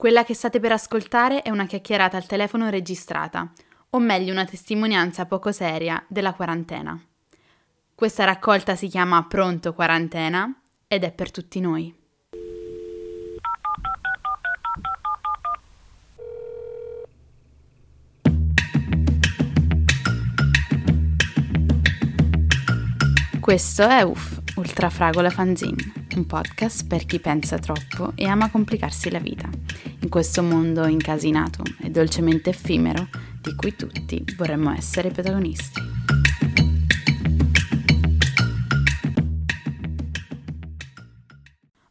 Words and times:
Quella 0.00 0.24
che 0.24 0.32
state 0.32 0.60
per 0.60 0.72
ascoltare 0.72 1.42
è 1.42 1.50
una 1.50 1.66
chiacchierata 1.66 2.16
al 2.16 2.24
telefono 2.24 2.70
registrata, 2.70 3.52
o 3.90 3.98
meglio 3.98 4.32
una 4.32 4.46
testimonianza 4.46 5.26
poco 5.26 5.52
seria 5.52 6.02
della 6.08 6.32
quarantena. 6.32 6.98
Questa 7.94 8.24
raccolta 8.24 8.76
si 8.76 8.88
chiama 8.88 9.22
Pronto 9.26 9.74
Quarantena 9.74 10.58
ed 10.88 11.04
è 11.04 11.12
per 11.12 11.30
tutti 11.30 11.60
noi. 11.60 11.94
Questo 23.38 23.86
è 23.86 24.00
UF, 24.00 24.40
Ultrafragola 24.56 25.28
Fanzine 25.28 25.99
un 26.16 26.26
podcast 26.26 26.86
per 26.86 27.06
chi 27.06 27.20
pensa 27.20 27.58
troppo 27.58 28.12
e 28.14 28.26
ama 28.26 28.50
complicarsi 28.50 29.10
la 29.10 29.18
vita, 29.18 29.48
in 30.00 30.08
questo 30.08 30.42
mondo 30.42 30.86
incasinato 30.86 31.62
e 31.80 31.90
dolcemente 31.90 32.50
effimero 32.50 33.08
di 33.40 33.54
cui 33.54 33.74
tutti 33.76 34.22
vorremmo 34.36 34.72
essere 34.72 35.10
protagonisti. 35.10 35.80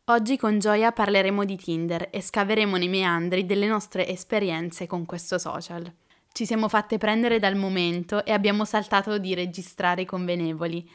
Oggi 0.06 0.38
con 0.38 0.58
Gioia 0.58 0.92
parleremo 0.92 1.46
di 1.46 1.56
Tinder 1.56 2.08
e 2.12 2.22
scaveremo 2.22 2.78
nei 2.78 2.88
meandri 2.88 3.46
delle 3.46 3.68
nostre 3.68 4.08
esperienze 4.08 4.88
con 4.88 5.06
questo 5.06 5.38
social. 5.38 5.92
Ci 6.32 6.46
siamo 6.46 6.68
fatte 6.68 6.98
prendere 6.98 7.38
dal 7.38 7.56
momento 7.56 8.26
e 8.26 8.32
abbiamo 8.32 8.66
saltato 8.66 9.18
di 9.18 9.34
registrare 9.34 10.02
i 10.02 10.06
convenevoli, 10.06 10.90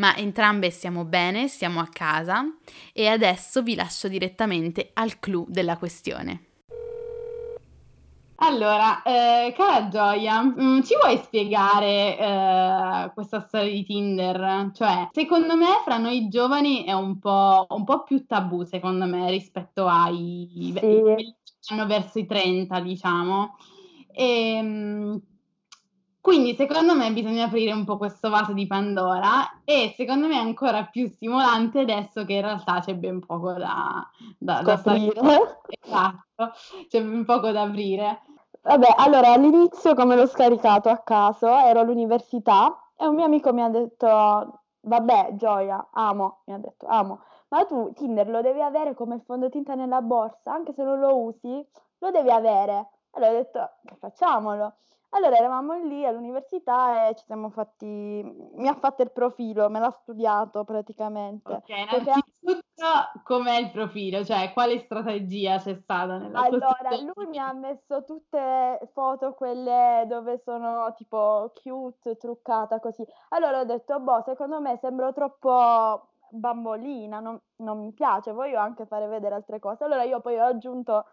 ma 0.00 0.16
entrambe 0.16 0.70
stiamo 0.70 1.04
bene, 1.04 1.46
siamo 1.46 1.78
a 1.78 1.88
casa 1.92 2.42
e 2.92 3.06
adesso 3.06 3.62
vi 3.62 3.74
lascio 3.74 4.08
direttamente 4.08 4.90
al 4.94 5.20
clou 5.20 5.44
della 5.46 5.76
questione. 5.76 6.46
Allora, 8.42 9.02
eh, 9.02 9.52
cara 9.54 9.88
Gioia, 9.88 10.40
mh, 10.40 10.54
mm, 10.58 10.80
ci 10.80 10.94
vuoi 10.98 11.18
spiegare 11.18 12.16
eh, 12.18 13.10
questa 13.12 13.40
storia 13.40 13.70
di 13.70 13.84
Tinder? 13.84 14.70
Cioè, 14.72 15.10
secondo 15.12 15.56
me 15.56 15.66
fra 15.84 15.98
noi 15.98 16.28
giovani 16.28 16.84
è 16.84 16.92
un 16.92 17.18
po', 17.18 17.66
un 17.68 17.84
po 17.84 18.02
più 18.02 18.24
tabù, 18.24 18.64
secondo 18.64 19.04
me, 19.04 19.28
rispetto 19.28 19.86
ai 19.86 20.72
sì. 20.74 20.80
che 20.80 21.34
hanno 21.68 21.86
verso 21.86 22.18
i 22.18 22.24
30, 22.24 22.80
diciamo. 22.80 23.58
E, 24.10 24.54
ehm, 24.54 25.20
quindi 26.20 26.54
secondo 26.54 26.94
me 26.94 27.10
bisogna 27.12 27.44
aprire 27.44 27.72
un 27.72 27.84
po' 27.84 27.96
questo 27.96 28.28
vaso 28.28 28.52
di 28.52 28.66
Pandora 28.66 29.60
e 29.64 29.94
secondo 29.96 30.26
me 30.26 30.34
è 30.34 30.40
ancora 30.40 30.84
più 30.84 31.08
stimolante 31.08 31.80
adesso 31.80 32.26
che 32.26 32.34
in 32.34 32.42
realtà 32.42 32.80
c'è 32.80 32.94
ben 32.94 33.20
poco 33.24 33.52
da, 33.52 34.06
da, 34.36 34.60
da 34.60 34.74
Esatto, 34.74 36.52
c'è 36.88 37.02
ben 37.02 37.24
poco 37.24 37.50
da 37.50 37.62
aprire. 37.62 38.20
Vabbè, 38.62 38.94
allora 38.98 39.32
all'inizio 39.32 39.94
come 39.94 40.14
l'ho 40.14 40.26
scaricato 40.26 40.90
a 40.90 40.98
caso, 40.98 41.48
ero 41.48 41.80
all'università 41.80 42.78
e 42.96 43.06
un 43.06 43.14
mio 43.14 43.24
amico 43.24 43.54
mi 43.54 43.62
ha 43.62 43.70
detto, 43.70 44.60
vabbè 44.82 45.30
Gioia, 45.32 45.88
amo, 45.92 46.40
mi 46.44 46.52
ha 46.52 46.58
detto, 46.58 46.86
amo, 46.86 47.22
ma 47.48 47.64
tu 47.64 47.92
Tinder 47.94 48.28
lo 48.28 48.42
devi 48.42 48.60
avere 48.60 48.94
come 48.94 49.14
il 49.14 49.22
fondotinta 49.22 49.74
nella 49.74 50.02
borsa, 50.02 50.52
anche 50.52 50.74
se 50.74 50.82
non 50.82 50.98
lo 51.00 51.16
usi, 51.16 51.66
lo 51.98 52.10
devi 52.10 52.30
avere. 52.30 52.88
Allora 53.12 53.32
ho 53.32 53.34
detto, 53.34 53.70
facciamolo. 53.98 54.74
Allora 55.12 55.36
eravamo 55.36 55.74
lì 55.74 56.06
all'università 56.06 57.08
e 57.08 57.16
ci 57.16 57.24
siamo 57.24 57.50
fatti 57.50 58.22
mi 58.54 58.68
ha 58.68 58.74
fatto 58.74 59.02
il 59.02 59.10
profilo, 59.10 59.68
me 59.68 59.80
l'ha 59.80 59.90
studiato 60.02 60.62
praticamente. 60.62 61.52
Ok, 61.52 61.68
innanzitutto 61.68 62.84
anche... 62.84 63.22
com'è 63.24 63.56
il 63.56 63.70
profilo? 63.72 64.24
Cioè, 64.24 64.52
quale 64.52 64.78
strategia 64.78 65.58
c'è 65.58 65.74
stata 65.74 66.16
nella 66.16 66.42
Allora, 66.42 66.90
lui 67.00 67.26
mi 67.26 67.38
ha 67.38 67.52
messo 67.52 68.04
tutte 68.04 68.88
foto 68.92 69.34
quelle 69.34 70.04
dove 70.06 70.38
sono 70.44 70.92
tipo 70.94 71.50
cute, 71.60 72.16
truccata 72.16 72.78
così. 72.78 73.04
Allora 73.30 73.60
ho 73.60 73.64
detto, 73.64 73.98
boh, 73.98 74.22
secondo 74.24 74.60
me 74.60 74.78
sembro 74.80 75.12
troppo 75.12 76.10
bambolina, 76.30 77.18
non, 77.18 77.40
non 77.56 77.80
mi 77.80 77.92
piace, 77.92 78.30
voglio 78.30 78.60
anche 78.60 78.86
fare 78.86 79.08
vedere 79.08 79.34
altre 79.34 79.58
cose. 79.58 79.82
Allora 79.82 80.04
io 80.04 80.20
poi 80.20 80.38
ho 80.38 80.44
aggiunto 80.46 81.04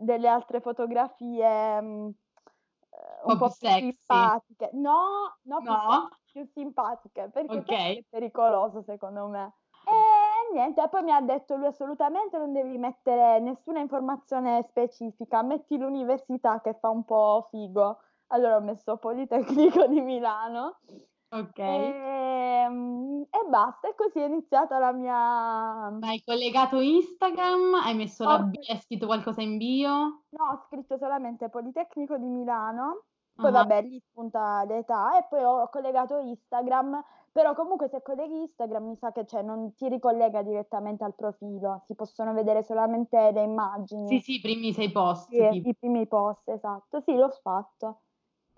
delle 0.00 0.26
altre 0.26 0.60
fotografie 0.60 2.14
un 3.24 3.38
po' 3.38 3.46
più 3.46 3.68
simpatiche. 3.70 4.70
No, 4.72 5.36
no, 5.42 5.58
no? 5.60 6.08
Più, 6.30 6.48
simpatiche, 6.52 7.30
perché 7.32 7.56
okay. 7.56 7.96
è 7.98 8.04
pericoloso 8.08 8.82
secondo 8.82 9.26
me. 9.26 9.54
E 9.84 10.52
niente, 10.54 10.86
poi 10.88 11.02
mi 11.02 11.12
ha 11.12 11.20
detto 11.20 11.56
lui 11.56 11.66
assolutamente 11.66 12.36
non 12.36 12.52
devi 12.52 12.76
mettere 12.78 13.40
nessuna 13.40 13.80
informazione 13.80 14.62
specifica, 14.68 15.42
metti 15.42 15.78
l'università 15.78 16.60
che 16.60 16.74
fa 16.74 16.90
un 16.90 17.04
po' 17.04 17.48
figo. 17.50 17.98
Allora 18.28 18.56
ho 18.56 18.60
messo 18.60 18.98
Politecnico 18.98 19.86
di 19.86 20.00
Milano 20.00 20.78
Ok. 21.32 21.58
Ehm, 21.64 23.26
e 23.30 23.48
basta, 23.48 23.88
e 23.88 23.94
così 23.94 24.20
è 24.20 24.24
iniziata 24.26 24.78
la 24.78 24.92
mia 24.92 25.90
Ma 26.00 26.08
hai 26.10 26.22
collegato 26.24 26.80
Instagram? 26.80 27.74
Hai 27.74 27.94
messo 27.94 28.24
la 28.24 28.34
Ho 28.34 28.58
hai 28.68 28.80
scritto 28.80 29.06
qualcosa 29.06 29.42
in 29.42 29.56
bio? 29.58 30.22
no, 30.32 30.44
ho 30.52 30.56
scritto 30.66 30.96
solamente 30.98 31.48
Politecnico 31.48 32.18
di 32.18 32.26
Milano, 32.28 33.06
poi 33.38 33.50
Ah-ah. 33.50 33.68
vabbè 33.68 33.82
lì 33.82 33.98
spunta 34.00 34.64
l'età 34.64 35.18
e 35.18 35.26
poi 35.28 35.42
ho 35.42 35.68
collegato 35.70 36.18
Instagram, 36.18 37.02
però 37.32 37.54
comunque 37.54 37.88
se 37.88 38.02
colleghi 38.02 38.40
Instagram 38.42 38.84
mi 38.88 38.96
sa 38.96 39.10
che 39.12 39.24
cioè 39.26 39.42
non 39.42 39.74
ti 39.74 39.88
ricollega 39.88 40.42
direttamente 40.42 41.04
al 41.04 41.14
profilo, 41.14 41.82
si 41.86 41.94
possono 41.94 42.34
vedere 42.34 42.62
solamente 42.62 43.30
le 43.32 43.42
immagini. 43.42 44.20
Sì, 44.20 44.20
sì, 44.20 44.34
i 44.36 44.40
primi 44.40 44.72
6 44.72 44.90
post, 44.90 45.30
Sì, 45.30 45.36
tipo. 45.46 45.68
i 45.68 45.74
primi 45.76 46.06
post, 46.08 46.48
esatto. 46.48 47.00
Sì, 47.02 47.14
l'ho 47.14 47.28
fatto. 47.30 48.00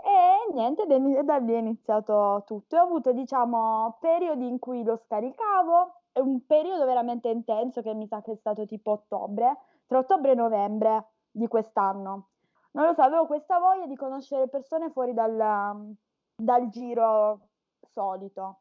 E 0.04 0.52
niente, 0.52 0.86
da 0.86 1.36
lì 1.36 1.52
è 1.52 1.58
iniziato 1.58 2.42
tutto. 2.46 2.76
Ho 2.76 2.82
avuto, 2.82 3.12
diciamo, 3.12 3.98
periodi 4.00 4.46
in 4.46 4.58
cui 4.58 4.82
lo 4.82 4.96
scaricavo, 4.96 5.94
un 6.14 6.44
periodo 6.46 6.84
veramente 6.84 7.28
intenso 7.28 7.82
che 7.82 7.94
mi 7.94 8.06
sa 8.06 8.20
che 8.22 8.32
è 8.32 8.36
stato 8.36 8.64
tipo 8.66 8.92
ottobre, 8.92 9.58
tra 9.86 9.98
ottobre 9.98 10.32
e 10.32 10.34
novembre 10.34 11.12
di 11.30 11.46
quest'anno. 11.46 12.28
Non 12.72 12.86
lo 12.86 12.94
so, 12.94 13.02
avevo 13.02 13.26
questa 13.26 13.58
voglia 13.58 13.86
di 13.86 13.96
conoscere 13.96 14.48
persone 14.48 14.90
fuori 14.90 15.12
dal, 15.12 15.94
dal 16.36 16.68
giro 16.68 17.48
solito. 17.80 18.60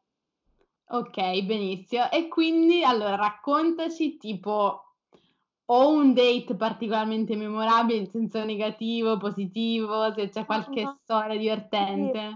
Ok, 0.88 1.44
benissimo. 1.44 2.10
E 2.10 2.26
quindi, 2.26 2.82
allora, 2.82 3.14
raccontaci 3.14 4.16
tipo 4.16 4.89
o 5.72 5.88
un 5.88 6.12
date 6.12 6.56
particolarmente 6.56 7.36
memorabile 7.36 8.00
in 8.00 8.06
senso 8.08 8.44
negativo, 8.44 9.16
positivo, 9.16 10.12
se 10.12 10.28
c'è 10.28 10.44
qualche 10.44 10.82
uh-huh. 10.82 10.96
storia 11.02 11.38
divertente. 11.38 12.34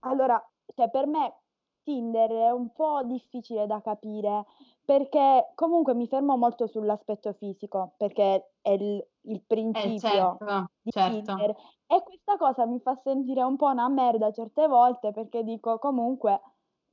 Allora, 0.00 0.40
cioè 0.74 0.88
per 0.90 1.06
me 1.06 1.40
Tinder 1.82 2.30
è 2.30 2.50
un 2.50 2.72
po' 2.72 3.02
difficile 3.04 3.66
da 3.66 3.80
capire 3.80 4.44
perché 4.84 5.52
comunque 5.54 5.94
mi 5.94 6.06
fermo 6.06 6.36
molto 6.36 6.66
sull'aspetto 6.66 7.32
fisico 7.32 7.94
perché 7.96 8.52
è 8.60 8.70
il, 8.70 9.04
il 9.22 9.36
eh, 9.36 9.44
principio 9.46 9.88
eh 9.88 9.98
certo, 9.98 10.70
di 10.80 10.90
certo. 10.90 11.34
Tinder 11.34 11.50
e 11.86 12.02
questa 12.04 12.36
cosa 12.36 12.66
mi 12.66 12.78
fa 12.80 12.94
sentire 13.02 13.42
un 13.42 13.56
po' 13.56 13.66
una 13.66 13.88
merda 13.88 14.32
certe 14.32 14.66
volte 14.68 15.12
perché 15.12 15.42
dico 15.42 15.78
comunque 15.78 16.40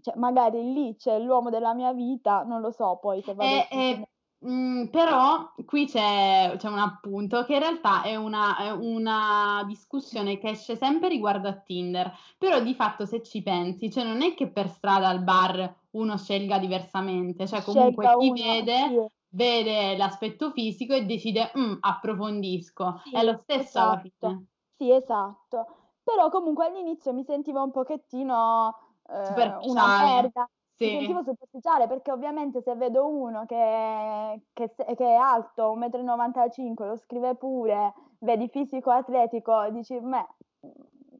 cioè, 0.01 0.15
magari 0.17 0.73
lì 0.73 0.95
c'è 0.95 1.17
l'uomo 1.19 1.49
della 1.49 1.73
mia 1.73 1.93
vita, 1.93 2.43
non 2.43 2.61
lo 2.61 2.71
so 2.71 2.97
poi 3.01 3.21
se 3.21 3.33
vado 3.33 3.49
eh, 3.49 3.67
eh, 3.71 4.07
Mhmm, 4.45 4.89
però 4.89 5.53
qui 5.65 5.85
c'è 5.87 6.55
c'è 6.57 6.67
un 6.67 6.77
appunto 6.77 7.45
che 7.45 7.53
in 7.53 7.59
realtà 7.59 8.01
è 8.03 8.15
una 8.15 8.57
è 8.57 8.71
una 8.71 9.63
discussione 9.65 10.37
che 10.37 10.49
esce 10.49 10.75
sempre 10.75 11.07
riguardo 11.07 11.47
a 11.47 11.61
Tinder, 11.61 12.11
però 12.37 12.61
di 12.61 12.73
fatto 12.75 13.05
se 13.05 13.21
ci 13.23 13.41
pensi, 13.41 13.89
cioè 13.89 14.03
non 14.03 14.21
è 14.21 14.33
che 14.35 14.51
per 14.51 14.67
strada 14.67 15.07
al 15.07 15.23
bar 15.23 15.73
uno 15.91 16.17
scelga 16.17 16.59
diversamente, 16.59 17.47
cioè 17.47 17.63
comunque 17.63 18.09
Scelga 18.09 18.15
chi 18.17 18.31
uno, 18.31 18.33
vede, 18.33 18.75
sì. 18.79 19.07
vede 19.29 19.95
l'aspetto 19.95 20.51
fisico 20.51 20.93
e 20.93 21.05
decide: 21.05 21.51
"Mh, 21.53 21.77
approfondisco". 21.79 22.99
Sì, 23.05 23.11
È 23.11 23.23
lo 23.23 23.37
stesso 23.37 24.01
esatto. 24.21 24.45
Sì, 24.77 24.91
esatto. 24.91 25.65
Però 26.03 26.29
comunque 26.29 26.65
all'inizio 26.65 27.13
mi 27.13 27.23
sentivo 27.23 27.61
un 27.63 27.71
pochettino, 27.71 28.75
ehm, 29.07 29.59
una 29.65 29.87
merda. 29.87 30.49
Mi 30.83 30.97
sentivo 30.97 31.23
superficiale 31.23 31.87
perché 31.87 32.11
ovviamente 32.11 32.61
se 32.61 32.75
vedo 32.75 33.07
uno 33.07 33.45
che 33.45 34.41
che 34.53 34.73
che 34.75 34.95
è 34.95 35.13
alto 35.15 35.73
1,95 35.75 36.83
m, 36.85 36.87
lo 36.87 36.97
scrive 36.97 37.35
pure, 37.35 37.93
vedi 38.19 38.47
fisico 38.49 38.91
atletico, 38.91 39.69
dici: 39.69 39.99
"Beh, 39.99 40.27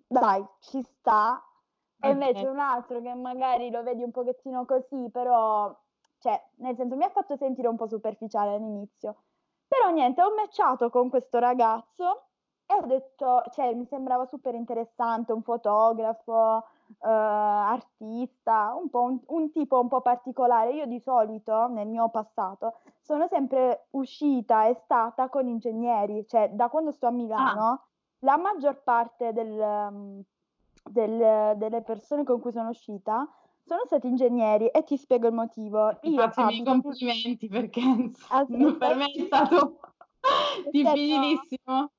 dai, 0.08 0.46
ci 0.60 0.82
sta". 0.82 1.42
E 2.00 2.10
invece 2.10 2.48
un 2.48 2.60
altro 2.60 3.00
che 3.02 3.14
magari 3.14 3.70
lo 3.72 3.82
vedi 3.84 4.04
un 4.04 4.12
pochettino 4.12 4.66
così, 4.66 5.10
però 5.10 5.74
cioè, 6.20 6.42
nel 6.58 6.76
senso 6.76 6.96
mi 6.96 7.04
ha 7.06 7.10
fatto 7.10 7.36
sentire 7.38 7.68
un 7.68 7.76
po' 7.78 7.88
superficiale 7.88 8.56
all'inizio. 8.56 9.16
Però 9.68 9.90
niente, 9.90 10.22
ho 10.22 10.34
matchato 10.36 10.90
con 10.90 11.10
questo 11.10 11.40
ragazzo 11.40 12.28
e 12.66 12.74
ho 12.76 12.86
detto 12.86 13.44
cioè 13.52 13.74
mi 13.74 13.86
sembrava 13.86 14.26
super 14.26 14.54
interessante, 14.56 15.32
un 15.34 15.42
fotografo, 15.44 16.64
artista, 17.00 18.76
un 18.80 18.90
po' 18.90 19.02
un, 19.04 19.20
un 19.28 19.52
tipo 19.52 19.80
un 19.80 19.88
po' 19.88 20.02
particolare. 20.02 20.74
Io 20.74 20.86
di 20.86 21.00
solito, 21.00 21.68
nel 21.68 21.88
mio 21.88 22.10
passato, 22.10 22.76
sono 23.02 23.28
sempre 23.28 23.88
uscita 23.92 24.68
e 24.68 24.76
stata 24.76 25.30
con 25.30 25.48
ingegneri, 25.48 26.26
cioè 26.28 26.50
da 26.52 26.70
quando 26.70 26.92
sto 26.92 27.08
a 27.08 27.12
Milano, 27.12 27.86
la 28.20 28.38
maggior 28.38 28.82
parte 28.84 29.34
del, 29.34 29.52
um, 29.60 30.22
del- 30.90 31.58
delle 31.58 31.82
persone 31.82 32.24
con 32.24 32.40
cui 32.40 32.52
sono 32.52 32.70
uscita 32.70 33.28
sono 33.66 33.82
stati 33.86 34.08
ingegneri 34.08 34.68
e 34.68 34.84
ti 34.84 34.98
spiego 34.98 35.28
il 35.28 35.34
motivo. 35.34 35.98
Ti 36.02 36.10
Io 36.10 36.22
faccio 36.22 36.42
i 36.42 36.46
miei 36.46 36.64
complimenti 36.64 37.48
perché 37.48 37.82
Ah, 38.30 38.46
per 38.46 38.96
me 38.96 39.06
è 39.06 39.26
stato 39.26 39.80
difficilissimo. 40.70 41.92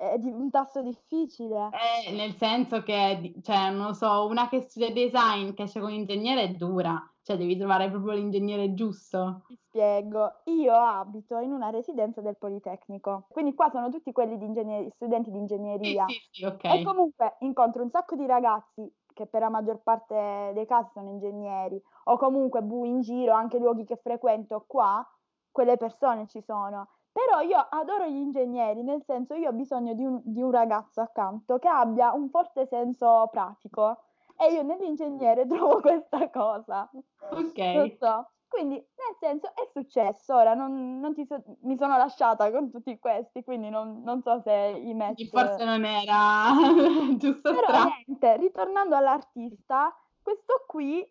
È 0.00 0.14
un 0.24 0.50
tasto 0.50 0.82
difficile. 0.82 1.70
Eh, 2.06 2.12
nel 2.12 2.34
senso 2.34 2.82
che, 2.82 3.34
cioè, 3.42 3.70
non 3.70 3.88
lo 3.88 3.92
so, 3.92 4.26
una 4.26 4.48
che 4.48 4.60
studia 4.62 4.92
design 4.92 5.52
che 5.52 5.64
esce 5.64 5.80
con 5.80 5.90
ingegnere 5.92 6.42
è 6.42 6.48
dura, 6.50 7.00
cioè 7.22 7.36
devi 7.36 7.56
trovare 7.56 7.90
proprio 7.90 8.14
l'ingegnere 8.14 8.74
giusto. 8.74 9.42
Ti 9.46 9.56
spiego, 9.66 10.42
io 10.44 10.74
abito 10.74 11.38
in 11.38 11.52
una 11.52 11.70
residenza 11.70 12.20
del 12.20 12.36
Politecnico, 12.36 13.26
quindi 13.30 13.54
qua 13.54 13.68
sono 13.70 13.88
tutti 13.88 14.12
quelli 14.12 14.38
di 14.38 14.44
ingegneri- 14.44 14.90
studenti 14.90 15.30
di 15.30 15.38
Sì, 15.38 15.38
ingegneria. 15.38 16.06
sì, 16.06 16.28
sì, 16.30 16.44
ok. 16.44 16.64
E 16.64 16.80
comunque 16.82 17.36
incontro 17.40 17.82
un 17.82 17.90
sacco 17.90 18.14
di 18.14 18.26
ragazzi 18.26 18.88
che 19.12 19.26
per 19.26 19.40
la 19.40 19.48
maggior 19.48 19.80
parte 19.82 20.52
dei 20.54 20.66
casi 20.66 20.90
sono 20.92 21.08
ingegneri, 21.08 21.82
o 22.04 22.16
comunque 22.16 22.62
bu 22.62 22.84
in 22.84 23.00
giro, 23.00 23.32
anche 23.34 23.58
luoghi 23.58 23.84
che 23.84 23.96
frequento 23.96 24.64
qua, 24.66 25.04
quelle 25.50 25.76
persone 25.76 26.26
ci 26.28 26.40
sono. 26.42 26.88
Però 27.12 27.40
io 27.40 27.58
adoro 27.58 28.06
gli 28.06 28.16
ingegneri, 28.16 28.82
nel 28.82 29.02
senso 29.04 29.34
io 29.34 29.50
ho 29.50 29.52
bisogno 29.52 29.94
di 29.94 30.04
un, 30.04 30.20
di 30.22 30.40
un 30.42 30.50
ragazzo 30.50 31.00
accanto 31.00 31.58
che 31.58 31.68
abbia 31.68 32.12
un 32.12 32.28
forte 32.30 32.66
senso 32.66 33.28
pratico 33.30 33.98
e 34.38 34.52
io 34.52 34.62
nell'ingegnere 34.62 35.46
trovo 35.48 35.80
questa 35.80 36.30
cosa. 36.30 36.88
Ok. 37.30 37.96
So. 37.98 38.30
Quindi, 38.50 38.74
nel 38.74 39.16
senso, 39.20 39.52
è 39.54 39.68
successo. 39.72 40.34
Ora 40.34 40.54
non, 40.54 40.98
non 40.98 41.14
ti 41.14 41.24
so- 41.24 41.42
mi 41.62 41.76
sono 41.76 41.96
lasciata 41.96 42.50
con 42.50 42.68
tutti 42.70 42.98
questi, 42.98 43.44
quindi 43.44 43.70
non, 43.70 44.02
non 44.02 44.22
so 44.22 44.40
se 44.40 44.52
i 44.52 44.92
match. 44.92 45.28
Forse 45.28 45.64
non 45.64 45.84
era 45.84 46.50
giusto 47.16 47.54
Però 47.54 47.84
niente, 47.84 48.36
ritornando 48.38 48.96
all'artista, 48.96 49.94
questo 50.20 50.64
qui 50.66 51.08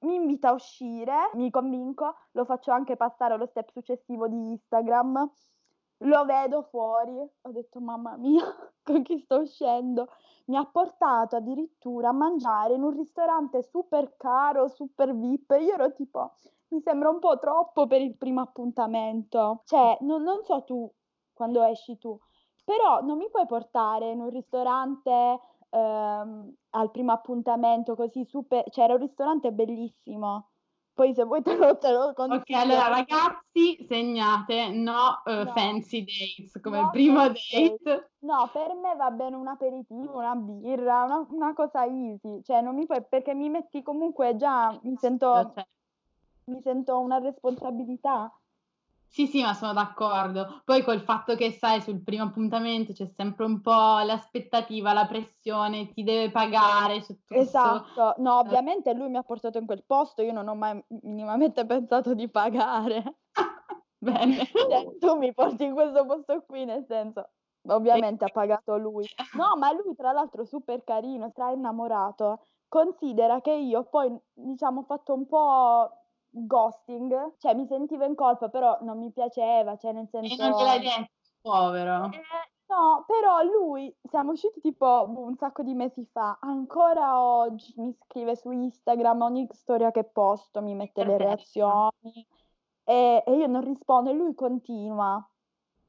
mi 0.00 0.14
invita 0.14 0.50
a 0.50 0.52
uscire, 0.52 1.30
mi 1.34 1.50
convinco, 1.50 2.14
lo 2.32 2.44
faccio 2.44 2.70
anche 2.70 2.96
passare 2.96 3.34
allo 3.34 3.46
step 3.46 3.70
successivo 3.70 4.28
di 4.28 4.36
Instagram, 4.36 5.30
lo 5.98 6.24
vedo 6.24 6.62
fuori, 6.62 7.12
ho 7.12 7.50
detto 7.50 7.80
mamma 7.80 8.16
mia, 8.16 8.44
con 8.82 9.02
chi 9.02 9.18
sto 9.18 9.40
uscendo? 9.40 10.08
Mi 10.46 10.56
ha 10.56 10.64
portato 10.64 11.36
addirittura 11.36 12.08
a 12.08 12.12
mangiare 12.12 12.74
in 12.74 12.82
un 12.82 12.90
ristorante 12.90 13.62
super 13.62 14.16
caro, 14.16 14.68
super 14.68 15.14
VIP, 15.14 15.56
io 15.60 15.74
ero 15.74 15.92
tipo, 15.92 16.32
mi 16.68 16.80
sembra 16.80 17.08
un 17.08 17.18
po' 17.18 17.38
troppo 17.38 17.86
per 17.86 18.00
il 18.00 18.16
primo 18.16 18.40
appuntamento, 18.40 19.62
cioè 19.66 19.98
non, 20.00 20.22
non 20.22 20.42
so 20.44 20.64
tu 20.64 20.90
quando 21.32 21.62
esci 21.62 21.98
tu, 21.98 22.18
però 22.64 23.00
non 23.02 23.18
mi 23.18 23.28
puoi 23.30 23.46
portare 23.46 24.10
in 24.10 24.20
un 24.20 24.30
ristorante 24.30 25.40
ehm, 25.70 26.54
al 26.72 26.90
primo 26.90 27.12
appuntamento 27.12 27.94
così 27.96 28.24
super, 28.24 28.68
cioè 28.70 28.84
era 28.84 28.94
un 28.94 29.00
ristorante 29.00 29.52
bellissimo. 29.52 30.50
Poi 30.94 31.14
se 31.14 31.24
vuoi 31.24 31.42
te 31.42 31.56
lo, 31.56 31.78
te 31.78 31.90
lo 31.92 32.12
Ok, 32.28 32.50
consiglio. 32.52 32.54
allora 32.54 32.88
ragazzi, 32.88 33.84
segnate, 33.86 34.70
no, 34.70 35.22
eh, 35.24 35.46
No. 35.46 35.52
fancy 35.52 36.04
dates 36.04 36.58
come 36.62 36.80
No 36.80 36.90
primo 36.90 37.28
fancy 37.28 37.76
date. 37.84 38.10
No, 38.22 38.50
per 38.52 38.74
me 38.76 38.94
va 38.96 39.10
bene 39.10 39.34
un 39.36 39.48
aperitivo, 39.48 40.18
una 40.18 40.34
birra, 40.36 41.02
una, 41.04 41.26
una 41.30 41.52
cosa 41.54 41.84
easy, 41.86 42.40
cioè 42.42 42.60
non 42.62 42.76
mi 42.76 42.86
puoi, 42.86 43.04
perché 43.08 43.34
mi 43.34 43.50
metti 43.50 43.82
comunque 43.82 44.36
già, 44.36 44.78
mi 44.84 44.96
sento, 44.96 45.54
Cioè, 45.54 45.64
mi 46.46 46.60
sento 46.62 46.98
una 47.00 47.18
responsabilità. 47.18 48.32
Sì, 49.12 49.26
sì, 49.26 49.42
ma 49.42 49.52
sono 49.52 49.74
d'accordo. 49.74 50.62
Poi 50.64 50.82
col 50.82 51.02
fatto 51.02 51.34
che 51.36 51.52
sai, 51.52 51.82
sul 51.82 52.02
primo 52.02 52.24
appuntamento 52.24 52.94
c'è 52.94 53.04
sempre 53.14 53.44
un 53.44 53.60
po' 53.60 54.00
l'aspettativa, 54.00 54.94
la 54.94 55.06
pressione, 55.06 55.92
ti 55.92 56.02
deve 56.02 56.30
pagare 56.30 57.02
su 57.02 57.18
tutto. 57.22 57.38
Esatto, 57.38 58.14
no, 58.22 58.38
ovviamente 58.38 58.94
lui 58.94 59.10
mi 59.10 59.18
ha 59.18 59.22
portato 59.22 59.58
in 59.58 59.66
quel 59.66 59.84
posto, 59.84 60.22
io 60.22 60.32
non 60.32 60.48
ho 60.48 60.54
mai 60.54 60.82
minimamente 61.02 61.66
pensato 61.66 62.14
di 62.14 62.26
pagare. 62.30 63.18
Bene. 64.00 64.46
Cioè, 64.46 64.96
tu 64.98 65.18
mi 65.18 65.34
porti 65.34 65.64
in 65.64 65.74
questo 65.74 66.06
posto 66.06 66.42
qui, 66.46 66.64
nel 66.64 66.86
senso, 66.88 67.32
ovviamente 67.68 68.24
ha 68.24 68.30
pagato 68.30 68.78
lui. 68.78 69.04
No, 69.34 69.58
ma 69.58 69.72
lui 69.72 69.94
tra 69.94 70.12
l'altro 70.12 70.46
super 70.46 70.84
carino, 70.84 71.28
stra 71.28 71.50
innamorato. 71.50 72.46
Considera 72.66 73.42
che 73.42 73.52
io 73.52 73.84
poi, 73.84 74.10
diciamo, 74.32 74.80
ho 74.80 74.84
fatto 74.84 75.12
un 75.12 75.26
po' 75.26 76.01
ghosting, 76.32 77.36
cioè 77.38 77.54
mi 77.54 77.66
sentivo 77.66 78.04
in 78.04 78.14
colpa, 78.14 78.48
però 78.48 78.78
non 78.82 78.98
mi 78.98 79.12
piaceva, 79.12 79.76
cioè 79.76 79.92
nel 79.92 80.08
E 80.20 80.28
senso... 80.30 80.42
non 80.42 80.52
gliel'hai 80.52 80.80
detto, 80.80 81.12
povero. 81.42 81.98
Eh, 82.10 82.20
no, 82.68 83.04
però 83.06 83.42
lui, 83.42 83.94
siamo 84.08 84.32
usciti 84.32 84.60
tipo 84.60 85.06
boh, 85.08 85.20
un 85.24 85.36
sacco 85.36 85.62
di 85.62 85.74
mesi 85.74 86.04
fa, 86.12 86.38
ancora 86.40 87.20
oggi 87.20 87.72
mi 87.76 87.94
scrive 88.04 88.36
su 88.36 88.50
Instagram, 88.50 89.22
ogni 89.22 89.46
storia 89.52 89.90
che 89.90 90.04
posto 90.04 90.60
mi 90.62 90.74
mette 90.74 91.04
le 91.04 91.16
Perfetto. 91.16 91.18
reazioni 91.18 92.26
e, 92.84 93.22
e 93.26 93.36
io 93.36 93.46
non 93.46 93.64
rispondo 93.64 94.10
e 94.10 94.14
lui 94.14 94.34
continua. 94.34 95.26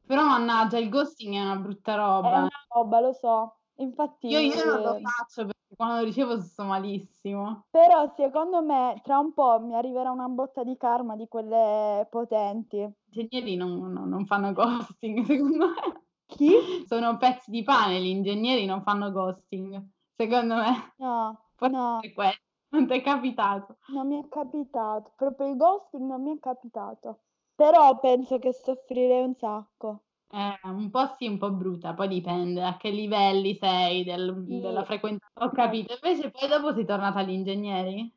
Però 0.05 0.23
mannaggia, 0.23 0.77
il 0.77 0.87
ghosting 0.87 1.33
è 1.35 1.41
una 1.41 1.57
brutta 1.57 1.95
È 2.19 2.25
roba. 2.25 2.39
una 2.39 2.49
roba, 2.69 2.99
lo 3.01 3.13
so. 3.13 3.59
Infatti, 3.75 4.27
Io, 4.27 4.39
io 4.39 4.65
non 4.65 4.81
lo 4.81 4.93
eh, 4.95 5.01
faccio 5.01 5.45
perché 5.45 5.52
quando 5.75 5.97
lo 5.99 6.03
ricevo 6.05 6.39
sto 6.41 6.63
malissimo. 6.63 7.65
però 7.69 8.07
secondo 8.15 8.61
me 8.61 9.01
tra 9.03 9.19
un 9.19 9.33
po' 9.33 9.59
mi 9.59 9.75
arriverà 9.75 10.11
una 10.11 10.29
botta 10.29 10.63
di 10.63 10.77
karma 10.77 11.17
di 11.17 11.27
quelle 11.27 12.07
potenti. 12.09 12.89
Gli 13.05 13.19
ingegneri 13.19 13.55
non, 13.55 13.91
non- 13.93 14.09
non 14.09 14.25
fanno 14.25 14.51
ghosting, 14.53 15.23
secondo 15.25 15.67
me. 15.67 16.01
Chi? 16.27 16.51
Sono 16.85 17.17
pezzi 17.17 17.51
di 17.51 17.63
pane, 17.63 18.01
gli 18.01 18.07
ingegneri 18.07 18.65
non 18.65 18.83
fanno 18.83 19.11
ghosting, 19.11 19.81
secondo 20.15 20.55
me. 20.55 20.95
No, 20.97 21.37
Forse 21.55 21.75
no, 21.75 21.87
è 21.99 22.13
questo, 22.13 22.41
non 22.69 22.87
ti 22.87 22.93
è 22.93 23.01
capitato. 23.01 23.77
non 23.87 24.07
mi 24.07 24.21
è 24.21 24.27
capitato. 24.27 25.13
Proprio 25.15 25.47
il 25.47 25.55
ghosting 25.55 26.05
non 26.05 26.21
mi 26.21 26.35
è 26.35 26.39
capitato. 26.39 27.21
Però 27.55 27.97
penso 27.99 28.39
che 28.39 28.51
soffrirei 28.53 29.23
un 29.23 29.35
sacco. 29.35 30.03
Eh, 30.35 30.59
un 30.63 30.89
po' 30.89 31.13
sì, 31.15 31.27
un 31.27 31.37
po' 31.37 31.51
brutta, 31.51 31.93
poi 31.93 32.07
dipende 32.07 32.63
a 32.63 32.75
che 32.77 32.89
livelli 32.89 33.55
sei 33.55 34.03
del- 34.03 34.33
Sì. 34.47 34.53
della 34.59 34.83
frequentazione. 34.83 35.47
Ho 35.47 35.51
capito, 35.51 35.93
invece 35.93 36.31
poi 36.31 36.47
dopo 36.49 36.73
sei 36.73 36.85
tornata 36.85 37.19
agli 37.19 37.29
ingegneri? 37.31 38.11